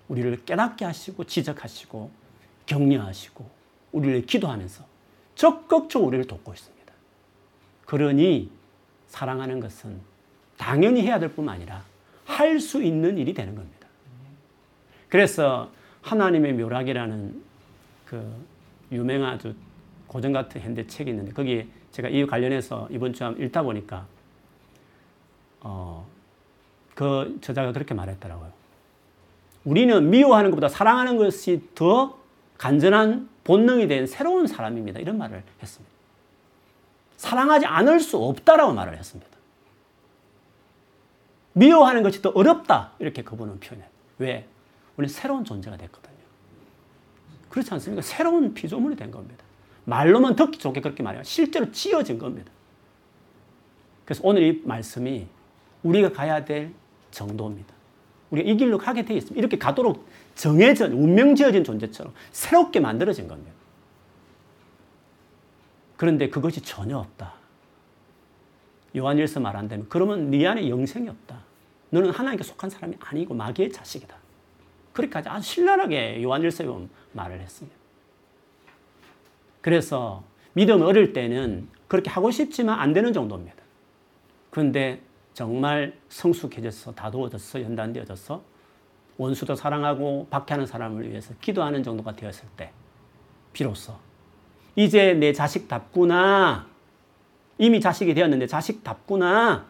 우리를 0.08 0.45
깨닫게 0.45 0.86
하시고 0.86 1.24
지적하시고 1.24 2.25
격려하시고 2.65 3.49
우리를 3.91 4.25
기도하면서 4.25 4.84
적극적으로 5.36 6.08
우리를 6.10 6.25
돕고 6.25 6.54
있습니다. 6.54 6.93
그러니 7.86 8.49
사랑하는 9.08 9.60
것은 9.60 9.99
당연히 10.58 11.01
해야 11.01 11.19
될 11.19 11.30
뿐만 11.30 11.56
아니라 11.56 11.84
할 12.25 12.60
수 12.60 12.82
있는 12.82 13.17
일이 13.17 13.34
되는 13.34 13.56
겁니다. 13.56 13.88
그래서 15.10 15.71
하나님의 16.01 16.54
묘락이라는 16.54 17.43
그 18.06 18.45
유명한 18.91 19.34
아주 19.34 19.54
고전 20.08 20.34
같은 20.34 20.62
현대 20.62 20.86
책이 20.86 21.10
있는데 21.12 21.32
거기에 21.32 21.67
제가 21.91 22.10
이 22.10 22.25
관련해서 22.25 22.88
이번 22.91 23.13
주에 23.13 23.34
읽다 23.38 23.63
보니까 23.63 24.06
어, 25.62 26.06
그 26.93 27.38
저자가 27.41 27.71
그렇게 27.71 27.93
말했더라고요. 27.93 28.51
우리는 29.63 30.10
미워하는 30.10 30.51
것보다 30.51 30.69
사랑하는 30.69 31.17
것이 31.17 31.62
더 31.73 32.17
간절한 32.58 33.30
본능이 33.44 33.88
된 33.88 34.08
새로운 34.08 34.48
사람입니다. 34.48 35.00
이런 35.00 35.18
말을 35.18 35.44
했습니다. 35.62 35.94
사랑하지 37.18 37.65
않을 37.65 38.00
수 38.00 38.18
없다라고 38.18 38.74
말을 38.74 38.98
했습니다. 38.98 39.36
미워하는 41.54 42.04
것이 42.04 42.22
더 42.22 42.30
어렵다. 42.30 42.91
이렇게 43.00 43.24
그분은 43.24 43.60
표현해요. 43.60 43.89
왜? 44.18 44.48
우리는 44.98 45.13
새로운 45.13 45.46
존재가 45.46 45.78
됐거든요. 45.78 46.15
그렇지 47.50 47.74
않습니까? 47.74 48.02
새로운 48.02 48.54
피조물이 48.54 48.96
된 48.96 49.12
겁니다. 49.12 49.44
말로만 49.86 50.36
듣기 50.36 50.58
좋게 50.58 50.82
그렇게 50.82 51.04
말해요. 51.04 51.24
실제로 51.24 51.72
지어진 51.72 52.18
겁니다. 52.18 52.52
그래서 54.04 54.22
오늘 54.24 54.44
이 54.44 54.62
말씀이 54.65 55.28
우리가 55.84 56.12
가야 56.12 56.44
될 56.44 56.74
정도입니다. 57.12 57.75
우리가 58.32 58.50
이 58.50 58.58
길로 58.58 58.78
가게 58.78 59.04
되어 59.06 59.18
있습니다. 59.18 59.40
이렇게 59.40 59.58
가도록 59.58 60.08
정해진, 60.36 60.92
운명 60.92 61.36
지어진 61.36 61.64
존재처럼 61.64 62.14
새롭게 62.32 62.80
만들어진 62.80 63.28
겁니다. 63.28 63.52
그런데 65.98 66.30
그것이 66.30 66.62
전혀 66.62 66.98
없다. 66.98 67.34
요한일서 68.96 69.40
말한다면 69.40 69.88
그러면 69.90 70.30
네 70.30 70.46
안에 70.48 70.70
영생이 70.70 71.08
없다. 71.10 71.40
너는 71.90 72.12
하나님께 72.12 72.44
속한 72.44 72.70
사람이 72.70 72.96
아니고 73.00 73.34
마귀의 73.34 73.72
자식이다. 73.72 74.16
그렇게까지 74.94 75.30
아주 75.30 75.50
신랄하게 75.50 76.24
요한일서에 76.24 76.68
말을 77.14 77.40
했습니다. 77.40 77.78
그래서 79.62 80.24
믿음 80.54 80.82
어릴 80.82 81.14
때는 81.14 81.68
그렇게 81.88 82.10
하고 82.10 82.32
싶지만 82.32 82.80
안 82.80 82.94
되는 82.94 83.14
정도입니다. 83.14 83.56
그런데 84.50 85.02
정말 85.36 85.93
성숙해져서 86.08 86.95
다도워져서 86.95 87.62
연단되어져서 87.62 88.41
원수도 89.17 89.54
사랑하고 89.54 90.28
박해하는 90.30 90.65
사람을 90.65 91.10
위해서 91.10 91.34
기도하는 91.41 91.84
정도가 91.84 92.15
되었을 92.15 92.48
때 92.56 92.71
비로소 93.52 93.93
이제 94.78 95.13
내 95.13 95.34
자식답구나. 95.34 96.67
이미 97.58 97.82
자식이 97.82 98.13
되었는데 98.13 98.48
자식답구나. 98.48 99.65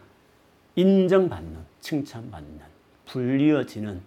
인정받는 0.76 1.64
칭찬받는 1.80 2.60
불리어지는 3.06 4.02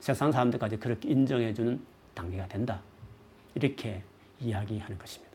세상 0.00 0.30
사람들까지 0.30 0.76
그렇게 0.78 1.08
인정해주는 1.08 1.80
단계가 2.14 2.46
된다. 2.48 2.82
이렇게 3.54 4.02
이야기하는 4.40 4.98
것입니다. 4.98 5.27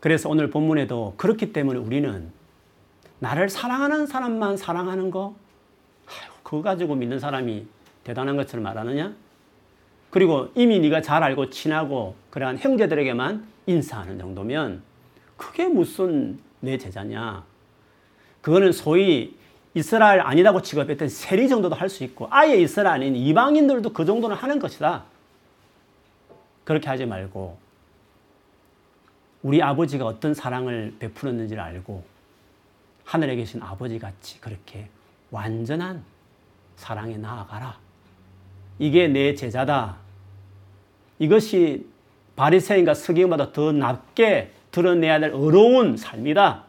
그래서 0.00 0.28
오늘 0.28 0.50
본문에도 0.50 1.14
그렇기 1.16 1.52
때문에 1.52 1.78
우리는 1.78 2.30
나를 3.18 3.48
사랑하는 3.48 4.06
사람만 4.06 4.56
사랑하는 4.56 5.10
거, 5.10 5.34
아유, 6.06 6.30
그거 6.42 6.62
가지고 6.62 6.94
믿는 6.94 7.18
사람이 7.18 7.66
대단한 8.04 8.36
것처럼 8.36 8.62
말하느냐? 8.62 9.12
그리고 10.10 10.48
이미 10.54 10.78
네가 10.78 11.02
잘 11.02 11.22
알고 11.22 11.50
친하고 11.50 12.14
그러한 12.30 12.58
형제들에게만 12.58 13.46
인사하는 13.66 14.18
정도면 14.18 14.82
그게 15.36 15.66
무슨 15.66 16.38
내 16.60 16.78
제자냐? 16.78 17.44
그거는 18.40 18.72
소위 18.72 19.36
이스라엘 19.74 20.20
아니라고 20.20 20.62
취급했던 20.62 21.08
세리 21.08 21.48
정도도 21.48 21.74
할 21.74 21.88
수 21.88 22.04
있고 22.04 22.28
아예 22.30 22.56
이스라엘 22.56 23.02
아닌 23.02 23.14
이방인들도 23.14 23.92
그 23.92 24.04
정도는 24.04 24.34
하는 24.36 24.58
것이다. 24.58 25.04
그렇게 26.64 26.88
하지 26.88 27.04
말고 27.04 27.58
우리 29.42 29.62
아버지가 29.62 30.04
어떤 30.04 30.34
사랑을 30.34 30.94
베풀었는지를 30.98 31.62
알고 31.62 32.04
하늘에 33.04 33.36
계신 33.36 33.62
아버지 33.62 33.98
같이 33.98 34.40
그렇게 34.40 34.88
완전한 35.30 36.02
사랑에 36.76 37.16
나아가라. 37.16 37.78
이게 38.78 39.08
내 39.08 39.34
제자다. 39.34 39.96
이것이 41.18 41.86
바리새인과 42.36 42.94
서기관보다 42.94 43.52
더 43.52 43.72
낮게 43.72 44.52
드러내야 44.70 45.20
될 45.20 45.32
어려운 45.32 45.96
삶이다. 45.96 46.64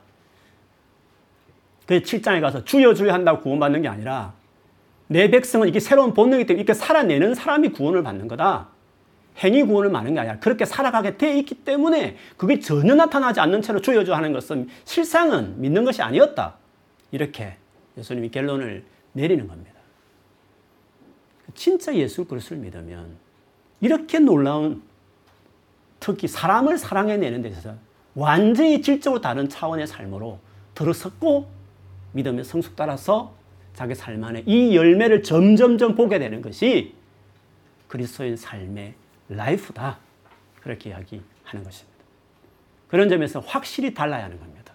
그 1.86 2.02
7장에 2.02 2.42
가서 2.42 2.64
주여 2.64 2.94
주여 2.94 3.14
한다고 3.14 3.42
구원받는 3.42 3.82
게 3.82 3.88
아니라 3.88 4.34
내 5.08 5.30
백성은 5.30 5.68
이게 5.68 5.80
새로운 5.80 6.14
본능이기 6.14 6.48
때문에 6.48 6.62
이렇게 6.62 6.74
살아내는 6.74 7.36
사람이 7.36 7.70
구원을 7.70 8.04
받는 8.04 8.28
거다. 8.28 8.68
행위 9.44 9.64
구원을 9.64 9.90
많은 9.90 10.14
게 10.14 10.20
아니라 10.20 10.40
그렇게 10.40 10.66
살아가게 10.66 11.18
돼 11.18 11.38
있기 11.40 11.56
때문에 11.56 12.18
그게 12.38 12.60
전혀 12.60 12.96
나타나지 12.96 13.40
않는 13.40 13.62
채로 13.62 13.82
주여주 13.82 14.14
하는 14.14 14.34
것은 14.34 14.68
실상은 14.86 15.60
믿는 15.62 15.86
것이 15.86 16.02
아니었다. 16.02 16.56
이렇게 17.12 17.56
예수님이 17.98 18.30
결론을 18.30 18.84
내리는 19.14 19.48
겁니다. 19.48 19.80
진짜 21.56 21.96
예수 21.96 22.26
그리스도를 22.26 22.62
믿으면 22.64 23.18
이렇게 23.82 24.20
놀라운 24.20 24.82
특히 26.00 26.28
사람을 26.28 26.78
사랑해내는 26.78 27.42
데 27.42 27.50
있어서 27.50 27.76
완전히 28.16 28.82
질적으로 28.82 29.22
다른 29.22 29.50
차원의 29.50 29.88
삶으로 29.88 30.40
들어섰고 30.76 31.50
믿음의 32.14 32.44
성숙 32.44 32.76
따라서 32.76 33.34
자기 33.74 33.96
삶 33.96 34.24
안에 34.24 34.44
이 34.46 34.76
열매를 34.76 35.24
점점점 35.24 35.96
보게 35.96 36.20
되는 36.20 36.42
것이 36.42 36.94
그리스도인 37.88 38.36
삶의 38.36 38.94
라이프다. 39.30 39.98
그렇게 40.62 40.90
이야기하는 40.90 41.64
것입니다. 41.64 42.00
그런 42.88 43.08
점에서 43.08 43.40
확실히 43.40 43.94
달라야 43.94 44.26
하는 44.26 44.40
겁니다. 44.40 44.74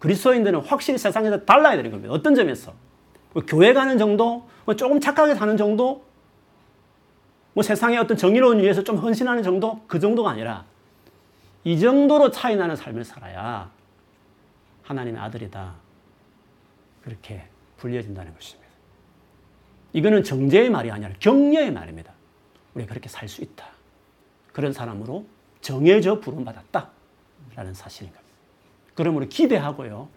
그리스도인들은 0.00 0.60
확실히 0.60 0.98
세상에서 0.98 1.44
달라야 1.44 1.76
되는 1.76 1.90
겁니다. 1.90 2.12
어떤 2.12 2.34
점에서? 2.34 2.74
뭐 3.32 3.42
교회 3.46 3.72
가는 3.72 3.96
정도, 3.96 4.48
뭐 4.64 4.76
조금 4.76 5.00
착하게 5.00 5.34
사는 5.34 5.56
정도, 5.56 6.04
뭐 7.52 7.62
세상의 7.62 7.98
어떤 7.98 8.16
정의로운 8.16 8.58
위해서 8.58 8.82
좀 8.82 8.96
헌신하는 8.96 9.42
정도, 9.42 9.80
그 9.86 9.98
정도가 9.98 10.30
아니라 10.30 10.64
이 11.62 11.78
정도로 11.78 12.30
차이 12.30 12.56
나는 12.56 12.76
삶을 12.76 13.04
살아야 13.04 13.70
하나님의 14.82 15.20
아들이다. 15.20 15.74
그렇게 17.02 17.44
불려진다는 17.76 18.34
것입니다. 18.34 18.70
이거는 19.92 20.24
정죄의 20.24 20.70
말이 20.70 20.90
아니라 20.90 21.12
격려의 21.20 21.72
말입니다. 21.72 22.13
우리가 22.74 22.88
그렇게 22.88 23.08
살 23.08 23.28
수 23.28 23.42
있다. 23.42 23.66
그런 24.52 24.72
사람으로 24.72 25.26
정해져 25.60 26.20
부름받았다 26.20 26.90
라는 27.56 27.74
사실인 27.74 28.12
겁니다. 28.12 28.32
그러므로 28.94 29.26
기대하고요. 29.28 30.08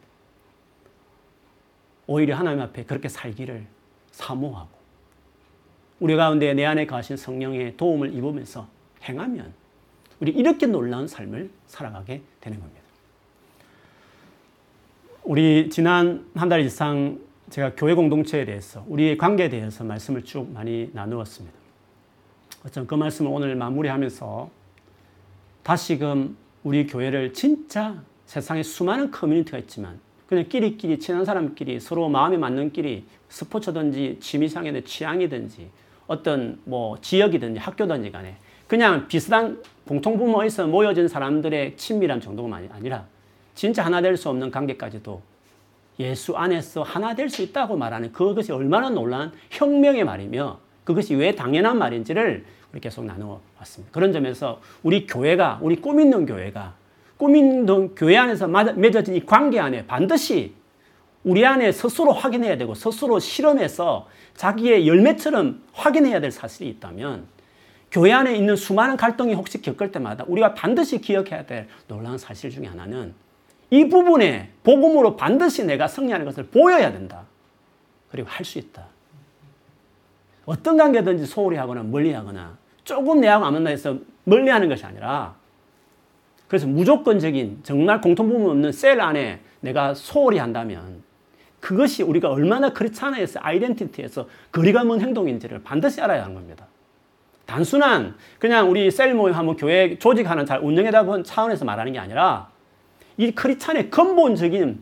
오히려 2.07 2.35
하나님 2.35 2.61
앞에 2.61 2.85
그렇게 2.85 3.09
살기를 3.09 3.65
사모하고 4.11 4.69
우리 5.99 6.15
가운데 6.15 6.53
내 6.53 6.63
안에 6.65 6.85
가신 6.85 7.17
성령의 7.17 7.75
도움을 7.77 8.13
입으면서 8.13 8.67
행하면 9.03 9.53
우리 10.19 10.31
이렇게 10.31 10.65
놀라운 10.67 11.07
삶을 11.07 11.49
살아가게 11.67 12.21
되는 12.39 12.59
겁니다. 12.59 12.81
우리 15.23 15.69
지난 15.69 16.29
한 16.35 16.49
달 16.49 16.61
이상 16.61 17.19
제가 17.49 17.73
교회 17.75 17.93
공동체에 17.93 18.45
대해서 18.45 18.83
우리의 18.87 19.17
관계에 19.17 19.49
대해서 19.49 19.83
말씀을 19.83 20.23
쭉 20.23 20.49
많이 20.51 20.89
나누었습니다. 20.93 21.57
어쩐 22.65 22.87
그 22.87 22.95
말씀을 22.95 23.31
오늘 23.31 23.55
마무리하면서 23.55 24.49
다시금 25.63 26.37
우리 26.63 26.87
교회를 26.87 27.33
진짜 27.33 28.01
세상에 28.25 28.63
수많은 28.63 29.11
커뮤니티가 29.11 29.57
있지만 29.59 29.99
그냥 30.27 30.47
끼리끼리 30.49 30.99
친한 30.99 31.23
사람끼리 31.23 31.79
서로 31.79 32.09
마음에 32.09 32.37
맞는 32.37 32.73
끼리 32.73 33.05
스포츠든지 33.29 34.17
취미상의 34.19 34.83
취향이든지 34.83 35.69
어떤 36.07 36.59
뭐 36.65 36.97
지역이든지 36.99 37.59
학교든지 37.59 38.11
간에 38.11 38.35
그냥 38.67 39.07
비슷한 39.07 39.61
공통부모에서 39.87 40.67
모여진 40.67 41.07
사람들의 41.07 41.77
친밀함 41.77 42.19
정도가 42.19 42.53
아니라 42.71 43.05
진짜 43.55 43.85
하나 43.85 44.01
될 44.01 44.17
수 44.17 44.29
없는 44.29 44.51
관계까지도 44.51 45.21
예수 45.99 46.35
안에서 46.35 46.83
하나 46.83 47.15
될 47.15 47.29
수 47.29 47.41
있다고 47.41 47.77
말하는 47.77 48.11
그것이 48.11 48.51
얼마나 48.51 48.89
놀라운 48.89 49.31
혁명의 49.51 50.03
말이며 50.03 50.59
그것이 50.87 51.15
왜 51.15 51.35
당연한 51.35 51.77
말인지를 51.77 52.45
우리 52.71 52.79
계속 52.79 53.03
나누어 53.03 53.41
왔습니다. 53.59 53.91
그런 53.91 54.13
점에서 54.13 54.61
우리 54.83 55.05
교회가, 55.05 55.59
우리 55.61 55.75
꿈 55.75 55.99
있는 55.99 56.25
교회가, 56.25 56.75
꿈 57.17 57.35
있는 57.35 57.93
교회 57.93 58.15
안에서 58.15 58.47
맺어진 58.47 59.13
이 59.15 59.25
관계 59.25 59.59
안에 59.59 59.85
반드시 59.85 60.53
우리 61.25 61.45
안에 61.45 61.73
스스로 61.73 62.13
확인해야 62.13 62.57
되고 62.57 62.73
스스로 62.73 63.19
실험해서 63.19 64.07
자기의 64.35 64.87
열매처럼 64.87 65.61
확인해야 65.73 66.21
될 66.21 66.31
사실이 66.31 66.69
있다면 66.69 67.25
교회 67.91 68.13
안에 68.13 68.37
있는 68.37 68.55
수많은 68.55 68.95
갈등이 68.95 69.33
혹시 69.33 69.61
겪을 69.61 69.91
때마다 69.91 70.23
우리가 70.25 70.53
반드시 70.53 71.01
기억해야 71.01 71.45
될 71.45 71.67
놀라운 71.89 72.17
사실 72.17 72.49
중에 72.49 72.65
하나는 72.65 73.13
이 73.71 73.89
부분에 73.89 74.51
복음으로 74.63 75.17
반드시 75.17 75.65
내가 75.65 75.89
승리하는 75.89 76.25
것을 76.25 76.45
보여야 76.45 76.93
된다. 76.93 77.25
그리고 78.09 78.29
할 78.29 78.45
수 78.45 78.57
있다. 78.57 78.96
어떤 80.47 80.77
관계든지 80.77 81.25
소홀히 81.25 81.57
하거나 81.57 81.83
멀리 81.83 82.13
하거나 82.13 82.57
조금 82.85 83.19
내하고 83.19 83.45
안 83.45 83.53
만나 83.53 83.69
해서 83.69 83.97
멀리 84.23 84.49
하는 84.49 84.69
것이 84.69 84.85
아니라 84.85 85.35
그래서 86.47 86.65
무조건적인 86.65 87.59
정말 87.63 87.99
공통부분 87.99 88.49
없는 88.51 88.71
셀 88.71 89.01
안에 89.01 89.41
내가 89.59 89.93
소홀히 89.93 90.37
한다면 90.37 91.03
그것이 91.59 92.01
우리가 92.01 92.29
얼마나 92.29 92.71
크리스찬에서 92.71 93.41
아이덴티티에서 93.43 94.29
거리가 94.53 94.85
먼 94.85 95.01
행동인지를 95.01 95.63
반드시 95.63 95.99
알아야 95.99 96.23
하는 96.23 96.35
겁니다. 96.35 96.65
단순한 97.45 98.15
그냥 98.39 98.71
우리 98.71 98.89
셀 98.89 99.13
모임 99.13 99.35
하면 99.35 99.57
교회 99.57 99.97
조직하는 99.99 100.45
잘 100.45 100.59
운영해다 100.59 101.03
본 101.03 101.25
차원에서 101.25 101.65
말하는 101.65 101.91
게 101.91 101.99
아니라 101.99 102.49
이 103.17 103.31
크리스찬의 103.31 103.89
근본적인 103.89 104.79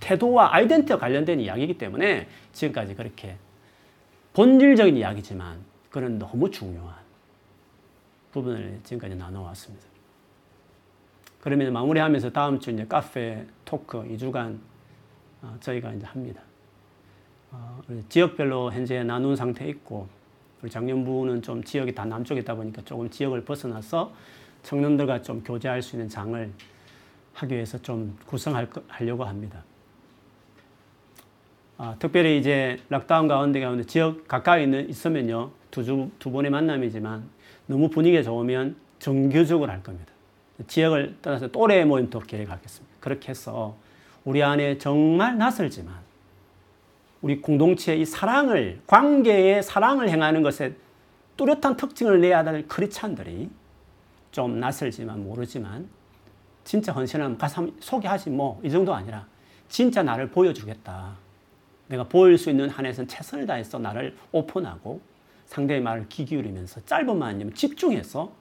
태도와 0.00 0.54
아이덴티와 0.54 0.98
관련된 0.98 1.38
이야기이기 1.40 1.76
때문에 1.76 2.28
지금까지 2.52 2.94
그렇게 2.94 3.36
본질적인 4.34 4.96
이야기지만 4.96 5.58
그런 5.90 6.18
너무 6.18 6.50
중요한 6.50 6.96
부분을 8.32 8.80
지금까지 8.82 9.14
나눠왔습니다. 9.14 9.86
그러면 11.40 11.72
마무리하면서 11.72 12.30
다음 12.30 12.58
주 12.58 12.70
이제 12.70 12.86
카페 12.86 13.46
토크 13.64 14.02
2주간 14.04 14.58
어, 15.42 15.56
저희가 15.60 15.92
이제 15.92 16.06
합니다. 16.06 16.40
어, 17.50 17.82
지역별로 18.08 18.72
현재 18.72 19.02
나눈 19.02 19.36
상태 19.36 19.68
있고 19.68 20.08
작년부는 20.66 21.42
좀 21.42 21.62
지역이 21.62 21.94
다 21.94 22.04
남쪽에 22.04 22.40
있다 22.40 22.54
보니까 22.54 22.82
조금 22.84 23.10
지역을 23.10 23.44
벗어나서 23.44 24.12
청년들과 24.62 25.22
좀 25.22 25.42
교제할 25.42 25.82
수 25.82 25.96
있는 25.96 26.08
장을 26.08 26.52
하기 27.34 27.54
위해서 27.54 27.76
좀 27.82 28.16
구성하려고 28.26 29.24
합니다. 29.24 29.64
아, 31.78 31.96
특별히 31.98 32.38
이제 32.38 32.78
락다운 32.88 33.28
가운데 33.28 33.60
가운데 33.60 33.84
지역 33.84 34.28
가까이 34.28 34.64
있는 34.64 34.88
있으면요 34.88 35.50
두, 35.70 35.84
주, 35.84 36.10
두 36.18 36.30
번의 36.30 36.50
만남이지만 36.50 37.24
너무 37.66 37.88
분위기가 37.88 38.22
좋으면 38.22 38.76
정규적으로 38.98 39.70
할 39.70 39.82
겁니다. 39.82 40.12
지역을 40.66 41.16
떠나서 41.22 41.48
또래 41.48 41.84
모임도 41.84 42.20
계획하겠습니다. 42.20 42.96
그렇게 43.00 43.30
해서 43.30 43.76
우리 44.24 44.42
안에 44.42 44.78
정말 44.78 45.36
낯설지만 45.38 45.94
우리 47.22 47.40
공동체의 47.40 48.00
이 48.02 48.04
사랑을 48.04 48.80
관계의 48.86 49.62
사랑을 49.62 50.08
행하는 50.08 50.42
것에 50.42 50.74
뚜렷한 51.36 51.76
특징을 51.76 52.20
내야 52.20 52.44
될 52.44 52.68
크리찬들이 52.68 53.48
좀 54.30 54.60
낯설지만 54.60 55.24
모르지만 55.24 55.88
진짜 56.64 56.92
헌신하면 56.92 57.38
가서 57.38 57.66
소개하지 57.80 58.30
뭐 58.30 58.60
이 58.62 58.70
정도 58.70 58.94
아니라 58.94 59.26
진짜 59.68 60.02
나를 60.02 60.30
보여주겠다. 60.30 61.16
내가 61.92 62.04
보일 62.04 62.38
수 62.38 62.48
있는 62.48 62.70
한에선 62.70 63.06
최선을 63.06 63.46
다해서 63.46 63.78
나를 63.78 64.16
오픈하고 64.32 65.02
상대의 65.44 65.82
말을 65.82 66.06
귀 66.08 66.24
기울이면서 66.24 66.80
짧은 66.86 67.18
말 67.18 67.34
아니면 67.34 67.54
집중해서 67.54 68.32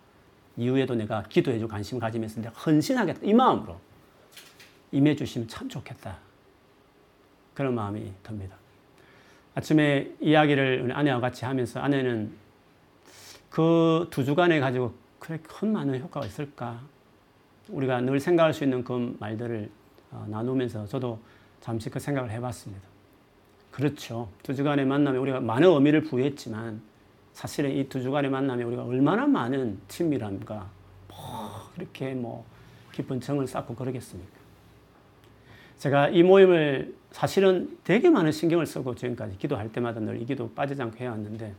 이후에도 0.56 0.96
내가 0.96 1.24
기도해주고 1.24 1.70
관심 1.70 2.00
가지면서 2.00 2.40
내가 2.40 2.54
헌신하겠다. 2.54 3.20
이 3.24 3.34
마음으로 3.34 3.78
임해주시면 4.94 5.50
참 5.50 5.68
좋겠다. 5.68 6.18
그런 7.54 7.76
마음이 7.76 8.14
듭니다. 8.24 8.56
아침에 9.54 10.10
이야기를 10.22 10.92
아내와 10.94 11.20
같이 11.20 11.44
하면서 11.44 11.82
아내는 11.82 12.32
그 13.50 14.08
두 14.12 14.24
주간에 14.24 14.62
가지고 14.62 14.94
그래 15.20 15.38
큰 15.44 15.74
많은 15.74 16.00
효과가 16.00 16.26
있을까? 16.26 16.80
우리가 17.68 18.00
늘 18.00 18.22
생각할 18.22 18.54
수 18.54 18.64
있는 18.64 18.86
그 18.86 19.18
말들을 19.20 19.70
어, 20.12 20.26
나누면서 20.30 20.88
저도 20.88 21.20
잠시 21.60 21.90
그 21.90 22.00
생각을 22.00 22.32
해봤습니다. 22.32 22.91
그렇죠. 23.72 24.30
두 24.44 24.54
주간의 24.54 24.86
만남에 24.86 25.18
우리가 25.18 25.40
많은 25.40 25.70
의미를 25.70 26.04
부여했지만 26.04 26.82
사실은 27.34 27.72
이 27.72 27.88
두 27.88 28.02
주간의 28.02 28.30
만남에 28.30 28.64
우리가 28.64 28.84
얼마나 28.84 29.26
많은 29.26 29.80
친밀함과 29.88 30.70
뭐 31.08 31.18
이렇게 31.78 32.14
뭐 32.14 32.46
깊은 32.92 33.22
정을 33.22 33.48
쌓고 33.48 33.76
그러겠습니까? 33.76 34.42
제가 35.78 36.10
이 36.10 36.22
모임을 36.24 36.94
사실은 37.12 37.78
되게 37.84 38.10
많은 38.10 38.32
신경을 38.32 38.66
쓰고 38.66 38.96
지금까지 38.96 39.38
기도할 39.38 39.72
때마다 39.72 40.00
늘 40.00 40.18
이 40.22 40.26
기도 40.26 40.50
빠지지 40.54 40.82
않고 40.82 40.98
해왔는데 40.98 41.56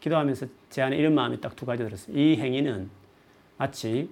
기도하면서 0.00 0.46
제 0.68 0.82
안에 0.82 0.96
이런 0.96 1.14
마음이 1.14 1.40
딱 1.40 1.54
두 1.56 1.64
가지 1.64 1.84
들었어요. 1.84 2.16
이 2.16 2.36
행위는 2.36 2.90
마치 3.56 4.10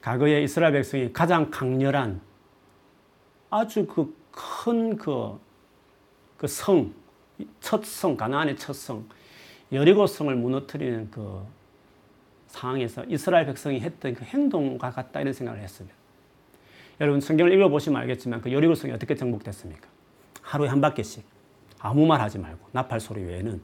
과거의 0.00 0.44
이스라엘 0.44 0.72
백성이 0.72 1.12
가장 1.12 1.50
강렬한 1.50 2.20
아주 3.50 3.86
그 3.86 4.14
큰 4.36 4.96
그, 4.96 5.04
그 5.04 5.45
성, 6.46 6.92
첫 7.60 7.84
성, 7.84 8.16
가나안의 8.16 8.56
첫 8.56 8.74
성, 8.74 9.06
여리고 9.72 10.06
성을 10.06 10.34
무너뜨리는 10.34 11.10
그 11.10 11.44
상황에서 12.48 13.04
이스라엘 13.06 13.46
백성이 13.46 13.80
했던 13.80 14.14
그 14.14 14.24
행동과 14.24 14.90
같다 14.90 15.20
이런 15.20 15.32
생각을 15.32 15.60
했습니다. 15.60 15.96
여러분 17.00 17.20
성경을 17.20 17.52
읽어보시면 17.52 18.00
알겠지만 18.02 18.40
그 18.40 18.52
여리고 18.52 18.74
성이 18.74 18.92
어떻게 18.92 19.14
정복됐습니까? 19.14 19.88
하루에 20.42 20.68
한 20.68 20.80
바퀴씩 20.80 21.24
아무 21.80 22.06
말 22.06 22.20
하지 22.20 22.38
말고 22.38 22.68
나팔 22.72 23.00
소리 23.00 23.22
외에는 23.22 23.60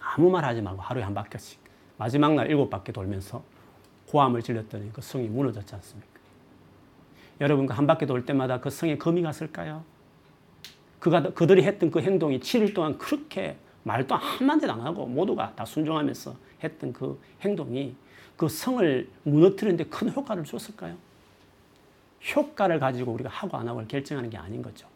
아무 0.00 0.30
말 0.30 0.44
하지 0.44 0.62
말고 0.62 0.80
하루에 0.80 1.02
한 1.02 1.14
바퀴씩 1.14 1.58
마지막 1.96 2.34
날 2.34 2.48
일곱 2.48 2.70
바퀴 2.70 2.92
돌면서 2.92 3.42
고함을 4.08 4.42
질렀더니 4.42 4.92
그 4.92 5.02
성이 5.02 5.28
무너졌지 5.28 5.74
않습니까? 5.74 6.18
여러분 7.40 7.66
그 7.66 7.72
한 7.74 7.86
바퀴 7.86 8.06
돌 8.06 8.24
때마다 8.24 8.60
그 8.60 8.70
성에 8.70 8.98
금이 8.98 9.22
갔을까요? 9.22 9.84
그가 10.98 11.22
그들이 11.22 11.62
했던 11.62 11.90
그 11.90 12.00
행동이 12.00 12.40
7일 12.40 12.74
동안 12.74 12.98
그렇게 12.98 13.56
말도 13.84 14.14
한마디도 14.14 14.72
안 14.72 14.80
하고 14.80 15.06
모두가 15.06 15.54
다 15.54 15.64
순종하면서 15.64 16.34
했던 16.62 16.92
그 16.92 17.20
행동이 17.42 17.94
그 18.36 18.48
성을 18.48 19.08
무너뜨리는데 19.24 19.84
큰 19.84 20.10
효과를 20.10 20.44
줬을까요? 20.44 20.96
효과를 22.34 22.78
가지고 22.78 23.12
우리가 23.12 23.30
하고 23.30 23.56
안 23.56 23.68
하고를 23.68 23.88
결정하는 23.88 24.28
게 24.30 24.36
아닌 24.36 24.62
거죠. 24.62 24.86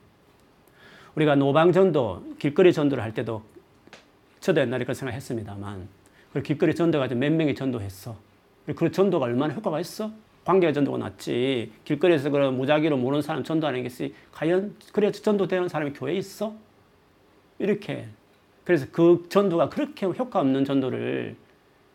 우리가 1.14 1.34
노방전도, 1.36 2.36
길거리 2.38 2.72
전도를 2.72 3.02
할 3.02 3.14
때도 3.14 3.42
저도 4.40 4.60
옛날에 4.60 4.84
그 4.84 4.94
생각했습니다만 4.94 5.88
그 6.32 6.42
길거리 6.42 6.74
전도 6.74 6.98
가지고 6.98 7.20
몇 7.20 7.32
명이 7.32 7.54
전도했어. 7.54 8.16
그 8.74 8.90
전도가 8.90 9.26
얼마나 9.26 9.54
효과가 9.54 9.80
있어? 9.80 10.10
관계 10.44 10.72
전도가 10.72 10.98
낫지. 10.98 11.72
길거리에서 11.84 12.30
그런 12.30 12.56
무작위로 12.56 12.96
모르는 12.96 13.22
사람 13.22 13.44
전도하는 13.44 13.82
것이 13.84 14.14
과연 14.32 14.76
그래 14.92 15.12
전도되는 15.12 15.68
사람이 15.68 15.92
교회에 15.92 16.16
있어? 16.16 16.54
이렇게. 17.58 18.08
그래서 18.64 18.86
그 18.92 19.26
전도가 19.28 19.68
그렇게 19.68 20.06
효과 20.06 20.40
없는 20.40 20.64
전도를 20.64 21.36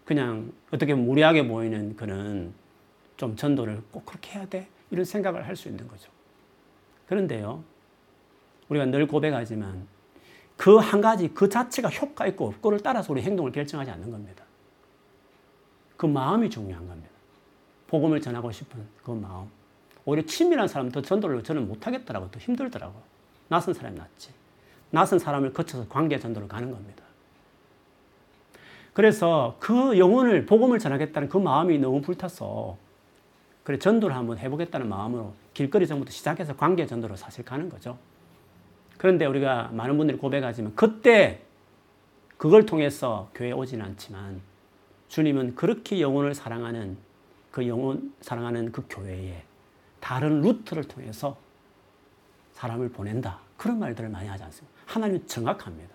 그냥 0.06 0.52
어떻게 0.72 0.94
무리하게 0.94 1.48
보이는 1.48 1.96
그런 1.96 2.54
좀 3.18 3.36
전도를 3.36 3.82
꼭 3.92 4.06
그렇게 4.06 4.38
해야 4.38 4.46
돼? 4.46 4.68
이런 4.92 5.04
생각을 5.04 5.46
할 5.48 5.56
수 5.56 5.68
있는 5.68 5.88
거죠. 5.88 6.10
그런데요, 7.08 7.64
우리가 8.70 8.86
늘 8.86 9.08
고백하지만 9.08 9.88
그 10.58 10.78
한 10.80 11.02
가지 11.02 11.30
그 11.34 11.50
자체가 11.50 11.90
효과 11.90 12.28
있고 12.28 12.48
없고를 12.48 12.80
따라서 12.82 13.12
우리 13.14 13.22
행동을 13.22 13.52
결정하지 13.52 13.92
않는 13.92 14.12
겁니다. 14.12 14.44
그 15.98 16.06
마음이 16.06 16.50
중요한 16.50 16.88
겁니다. 16.88 17.10
복음을 17.88 18.22
전하고 18.22 18.52
싶은 18.52 18.80
그 19.04 19.12
마음. 19.12 19.48
오히려 20.06 20.26
친밀한 20.26 20.68
사람 20.68 20.90
더 20.90 21.02
전도를 21.02 21.44
저는 21.44 21.68
못하겠더라고. 21.68 22.32
더 22.32 22.40
힘들더라고. 22.40 22.94
낯선 23.50 23.74
사람이 23.74 23.98
낫지. 23.98 24.32
낯선 24.90 25.20
사람을 25.20 25.54
거쳐서 25.54 25.88
관계 25.90 26.18
전도를 26.18 26.48
가는 26.48 26.72
겁니다. 26.72 27.04
그래서 28.94 29.58
그 29.60 29.98
영혼을 30.00 30.46
복음을 30.46 30.80
전하겠다는 30.80 31.30
그 31.30 31.38
마음이 31.38 31.78
너무 31.78 32.02
불타서 32.02 32.78
그래 33.64 33.78
전도를 33.78 34.16
한번 34.16 34.38
해보겠다는 34.38 34.88
마음으로 34.88 35.34
길거리 35.54 35.86
전부터 35.86 36.12
시작해서 36.12 36.56
관계 36.56 36.88
전도로 36.88 37.16
사실 37.16 37.44
가는 37.44 37.70
거죠. 37.70 37.98
그런데 38.98 39.26
우리가 39.26 39.70
많은 39.74 39.98
분들이 39.98 40.18
고백하지만 40.18 40.74
그때 40.76 41.42
그걸 42.38 42.66
통해서 42.66 43.30
교회 43.36 43.52
오지는 43.52 43.86
않지만 43.86 44.42
주님은 45.10 45.56
그렇게 45.56 46.02
영혼을 46.02 46.34
사랑하는 46.34 46.98
그 47.58 47.68
영혼 47.68 48.14
사랑하는 48.22 48.72
그 48.72 48.86
교회에 48.88 49.42
다른 50.00 50.42
루트를 50.42 50.84
통해서 50.84 51.36
사람을 52.54 52.90
보낸다. 52.90 53.40
그런 53.58 53.80
말들을 53.80 54.10
많이 54.10 54.28
하지 54.28 54.44
않습니까? 54.44 54.80
하나님은 54.86 55.26
정확합니다. 55.26 55.90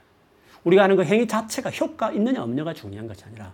우리가 0.64 0.82
하는 0.82 0.96
그 0.96 1.04
행위 1.04 1.28
자체가 1.28 1.70
효과 1.70 2.10
있느냐 2.10 2.42
없느냐가 2.42 2.74
중요한 2.74 3.06
것이 3.06 3.22
아니라 3.24 3.52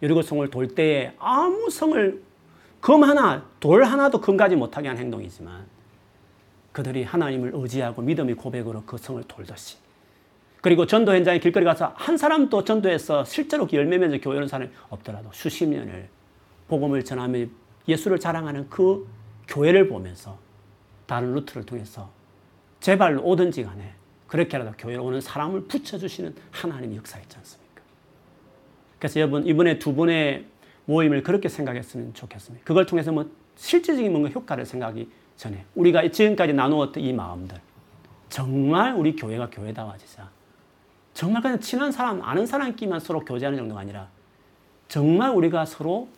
여리고성을 0.00 0.48
돌 0.48 0.74
때에 0.74 1.14
아무 1.18 1.68
성을 1.68 2.22
금 2.80 3.04
하나, 3.04 3.46
돌 3.60 3.84
하나도 3.84 4.22
금가지 4.22 4.56
못하게 4.56 4.88
한 4.88 4.96
행동이지만 4.96 5.66
그들이 6.72 7.02
하나님을 7.02 7.50
의지하고 7.52 8.00
믿음의 8.00 8.36
고백으로 8.36 8.84
그 8.86 8.96
성을 8.96 9.22
돌듯이 9.24 9.76
그리고 10.62 10.86
전도 10.86 11.14
현장에 11.14 11.40
길거리 11.40 11.66
가서 11.66 11.92
한 11.94 12.16
사람도 12.16 12.64
전도해서 12.64 13.24
실제로 13.24 13.68
열매 13.70 13.98
맺어 13.98 14.18
교회 14.22 14.38
오는 14.38 14.48
사람이 14.48 14.70
없더라도 14.88 15.28
수십 15.34 15.66
년을 15.66 16.08
복음을 16.72 17.04
전하며 17.04 17.44
예수를 17.86 18.18
자랑하는 18.18 18.70
그 18.70 19.06
교회를 19.46 19.88
보면서 19.88 20.38
다른 21.04 21.34
루트를 21.34 21.66
통해서 21.66 22.10
제발로 22.80 23.22
오든지 23.22 23.62
간에 23.64 23.92
그렇게라도 24.26 24.72
교회에 24.78 24.96
오는 24.96 25.20
사람을 25.20 25.64
붙여주시는 25.64 26.34
하나님의 26.50 26.96
역사 26.96 27.20
있지 27.20 27.36
않습니까? 27.36 27.82
그래서 28.98 29.20
여러분, 29.20 29.46
이번에 29.46 29.78
두 29.78 29.94
분의 29.94 30.46
모임을 30.86 31.22
그렇게 31.22 31.50
생각했으면 31.50 32.14
좋겠습니다. 32.14 32.64
그걸 32.64 32.86
통해서 32.86 33.12
뭐 33.12 33.30
실질적인 33.56 34.10
뭔가 34.10 34.30
효과를 34.30 34.64
생각하기 34.64 35.10
전에 35.36 35.66
우리가 35.74 36.08
지금까지 36.08 36.54
나누었던 36.54 37.02
이 37.02 37.12
마음들 37.12 37.60
정말 38.30 38.94
우리 38.94 39.14
교회가 39.14 39.50
교회다워지자. 39.50 40.30
정말 41.12 41.42
그냥 41.42 41.60
친한 41.60 41.92
사람, 41.92 42.22
아는 42.22 42.46
사람끼리만 42.46 42.98
서로 43.00 43.20
교제하는 43.20 43.58
정도가 43.58 43.82
아니라 43.82 44.08
정말 44.88 45.32
우리가 45.32 45.66
서로 45.66 46.08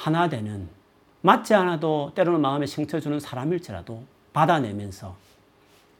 하나 0.00 0.30
되는 0.30 0.66
맞지 1.20 1.52
않아도 1.52 2.12
때로는 2.14 2.40
마음에 2.40 2.66
상처 2.66 2.98
주는 3.00 3.20
사람일지라도 3.20 4.02
받아내면서 4.32 5.14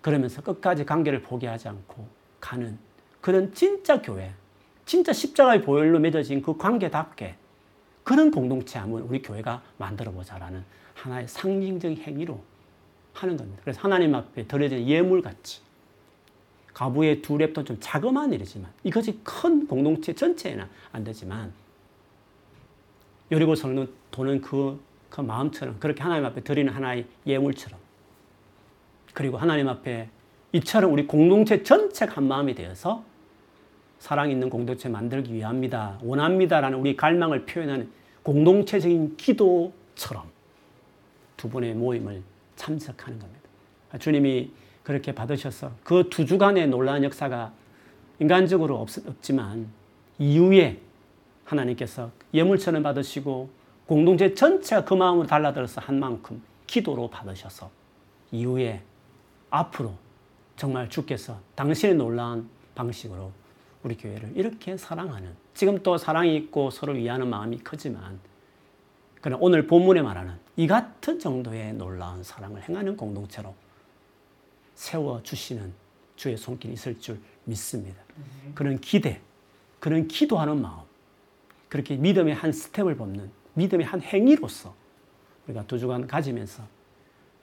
그러면서 0.01 0.40
끝까지 0.40 0.86
관계를 0.86 1.20
포기하지 1.20 1.68
않고 1.68 2.09
가는 2.40 2.78
그런 3.20 3.53
진짜 3.53 4.01
교회, 4.01 4.32
진짜 4.86 5.12
십자가의 5.12 5.61
보혈로 5.61 5.98
맺어진 5.98 6.40
그 6.40 6.57
관계답게 6.57 7.34
그런 8.03 8.30
공동체 8.30 8.78
한번 8.78 9.03
우리 9.03 9.20
교회가 9.20 9.61
만들어 9.76 10.11
보자라는 10.12 10.64
하나의 10.94 11.28
상징적 11.28 11.98
행위로 11.98 12.40
하는 13.12 13.36
겁니다. 13.36 13.61
그래서 13.62 13.82
하나님 13.82 14.14
앞에 14.14 14.46
드려진 14.46 14.88
예물같이 14.88 15.61
가부의 16.72 17.20
두 17.20 17.36
랩도 17.36 17.66
좀 17.66 17.76
자그마한 17.78 18.32
일이지만 18.32 18.72
이것이 18.82 19.20
큰 19.22 19.66
공동체 19.66 20.14
전체에는 20.14 20.64
안 20.92 21.05
되지만 21.05 21.53
여리고성은 23.31 23.89
도는 24.11 24.41
그, 24.41 24.81
그 25.09 25.20
마음처럼 25.20 25.78
그렇게 25.78 26.03
하나님 26.03 26.24
앞에 26.24 26.43
드리는 26.43 26.72
하나의 26.72 27.07
예물처럼 27.26 27.78
그리고 29.14 29.39
하나님 29.39 29.68
앞에 29.68 30.09
이처럼 30.53 30.93
우리 30.93 31.07
공동체 31.07 31.62
전체가 31.62 32.16
한 32.16 32.24
마음이 32.24 32.55
되어서 32.55 33.05
사랑 33.99 34.31
있는 34.31 34.49
공동체 34.49 34.89
만들기 34.89 35.35
위함이다, 35.35 36.01
원합니다라는 36.03 36.78
우리 36.78 36.97
갈망을 36.97 37.45
표현하는 37.45 37.91
공동체적인 38.22 39.16
기도처럼 39.16 40.24
두 41.37 41.49
분의 41.49 41.74
모임을 41.74 42.22
참석하는 42.57 43.18
겁니다. 43.18 43.41
주님이 43.99 44.51
그렇게 44.83 45.12
받으셔서 45.12 45.72
그 45.85 46.09
두 46.11 46.24
주간의 46.24 46.68
놀라운 46.68 47.05
역사가 47.05 47.53
인간적으로 48.18 48.78
없, 48.81 48.89
없지만 49.07 49.68
이후에 50.18 50.81
하나님께서 51.51 52.11
예물처럼 52.32 52.82
받으시고 52.82 53.51
공동체 53.86 54.34
전체가 54.34 54.84
그 54.84 54.94
마음으로 54.94 55.26
달라들어서 55.26 55.80
한 55.80 55.98
만큼 55.98 56.42
기도로 56.66 57.11
받으셔서 57.11 57.70
이후에 58.30 58.82
앞으로 59.51 59.94
정말 60.57 60.88
주께서 60.88 61.40
당신의 61.57 61.96
놀라운 61.96 62.48
방식으로 62.74 63.32
우리 63.82 63.96
교회를 63.96 64.32
이렇게 64.36 64.76
사랑하는 64.76 65.34
지금 65.55 65.82
또 65.82 65.98
사랑이 65.98 66.36
있고 66.36 66.70
서로 66.70 66.92
위하는 66.92 67.28
마음이 67.28 67.59
크지만 67.59 68.20
그러나 69.20 69.38
오늘 69.42 69.66
본문에 69.66 70.03
말하는 70.03 70.34
이 70.57 70.66
같은 70.66 71.18
정도의 71.18 71.74
놀라운 71.74 72.22
사랑을 72.22 72.62
행하는 72.68 72.96
공동체로 72.96 73.55
세워 74.74 75.22
주시는 75.22 75.72
주의 76.16 76.36
손길이 76.36 76.74
있을 76.74 76.98
줄 76.98 77.18
믿습니다. 77.44 78.03
그런 78.55 78.78
기대, 78.78 79.20
그런 79.78 80.07
기도하는 80.07 80.61
마음, 80.61 80.80
그렇게 81.71 81.97
믿음의 81.97 82.35
한 82.35 82.53
스텝을 82.53 82.97
밟는 82.97 83.31
믿음의 83.55 83.87
한 83.87 84.03
행위로서 84.03 84.75
우리가 85.47 85.64
두 85.66 85.79
주간 85.79 86.07
가지면서 86.07 86.62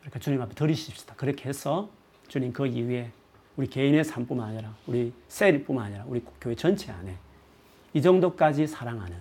그러니까 0.01 0.19
주님 0.19 0.41
앞에 0.41 0.53
드리십시다. 0.53 1.15
그렇게 1.15 1.49
해서 1.49 1.89
주님 2.27 2.53
그 2.53 2.67
이후에 2.67 3.11
우리 3.55 3.67
개인의 3.67 4.03
삶뿐만 4.03 4.49
아니라 4.49 4.75
우리 4.85 5.11
셀뿐만 5.29 5.85
아니라 5.87 6.03
우리 6.07 6.23
교회 6.39 6.53
전체 6.53 6.91
안에 6.91 7.17
이 7.93 8.01
정도까지 8.01 8.67
사랑하는 8.67 9.17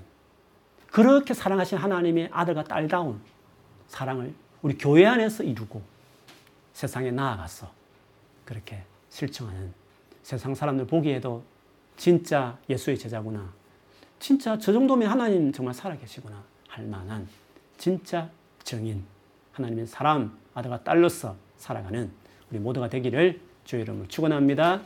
그렇게 0.88 1.32
사랑하신 1.34 1.78
하나님의 1.78 2.28
아들과 2.32 2.64
딸다운 2.64 3.20
사랑을 3.88 4.34
우리 4.60 4.76
교회 4.76 5.06
안에서 5.06 5.42
이루고 5.42 5.80
세상에 6.72 7.10
나아가서 7.10 7.70
그렇게 8.44 8.82
실천하는 9.08 9.72
세상 10.22 10.54
사람들 10.54 10.86
보기에도 10.86 11.42
진짜 11.96 12.58
예수의 12.68 12.98
제자구나. 12.98 13.52
진짜 14.18 14.58
저 14.58 14.72
정도면 14.72 15.08
하나님 15.10 15.52
정말 15.52 15.74
살아계시구나. 15.74 16.42
할 16.68 16.84
만한 16.84 17.26
진짜 17.78 18.28
정인 18.62 19.04
하나님의 19.52 19.86
사람 19.86 20.36
아들과 20.54 20.82
딸로서 20.84 21.36
살아가는 21.56 22.10
우리 22.50 22.58
모두가 22.58 22.88
되기를 22.88 23.40
주의 23.64 23.82
이름으로 23.82 24.06
축원합니다. 24.08 24.82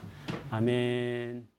아멘. 0.50 1.50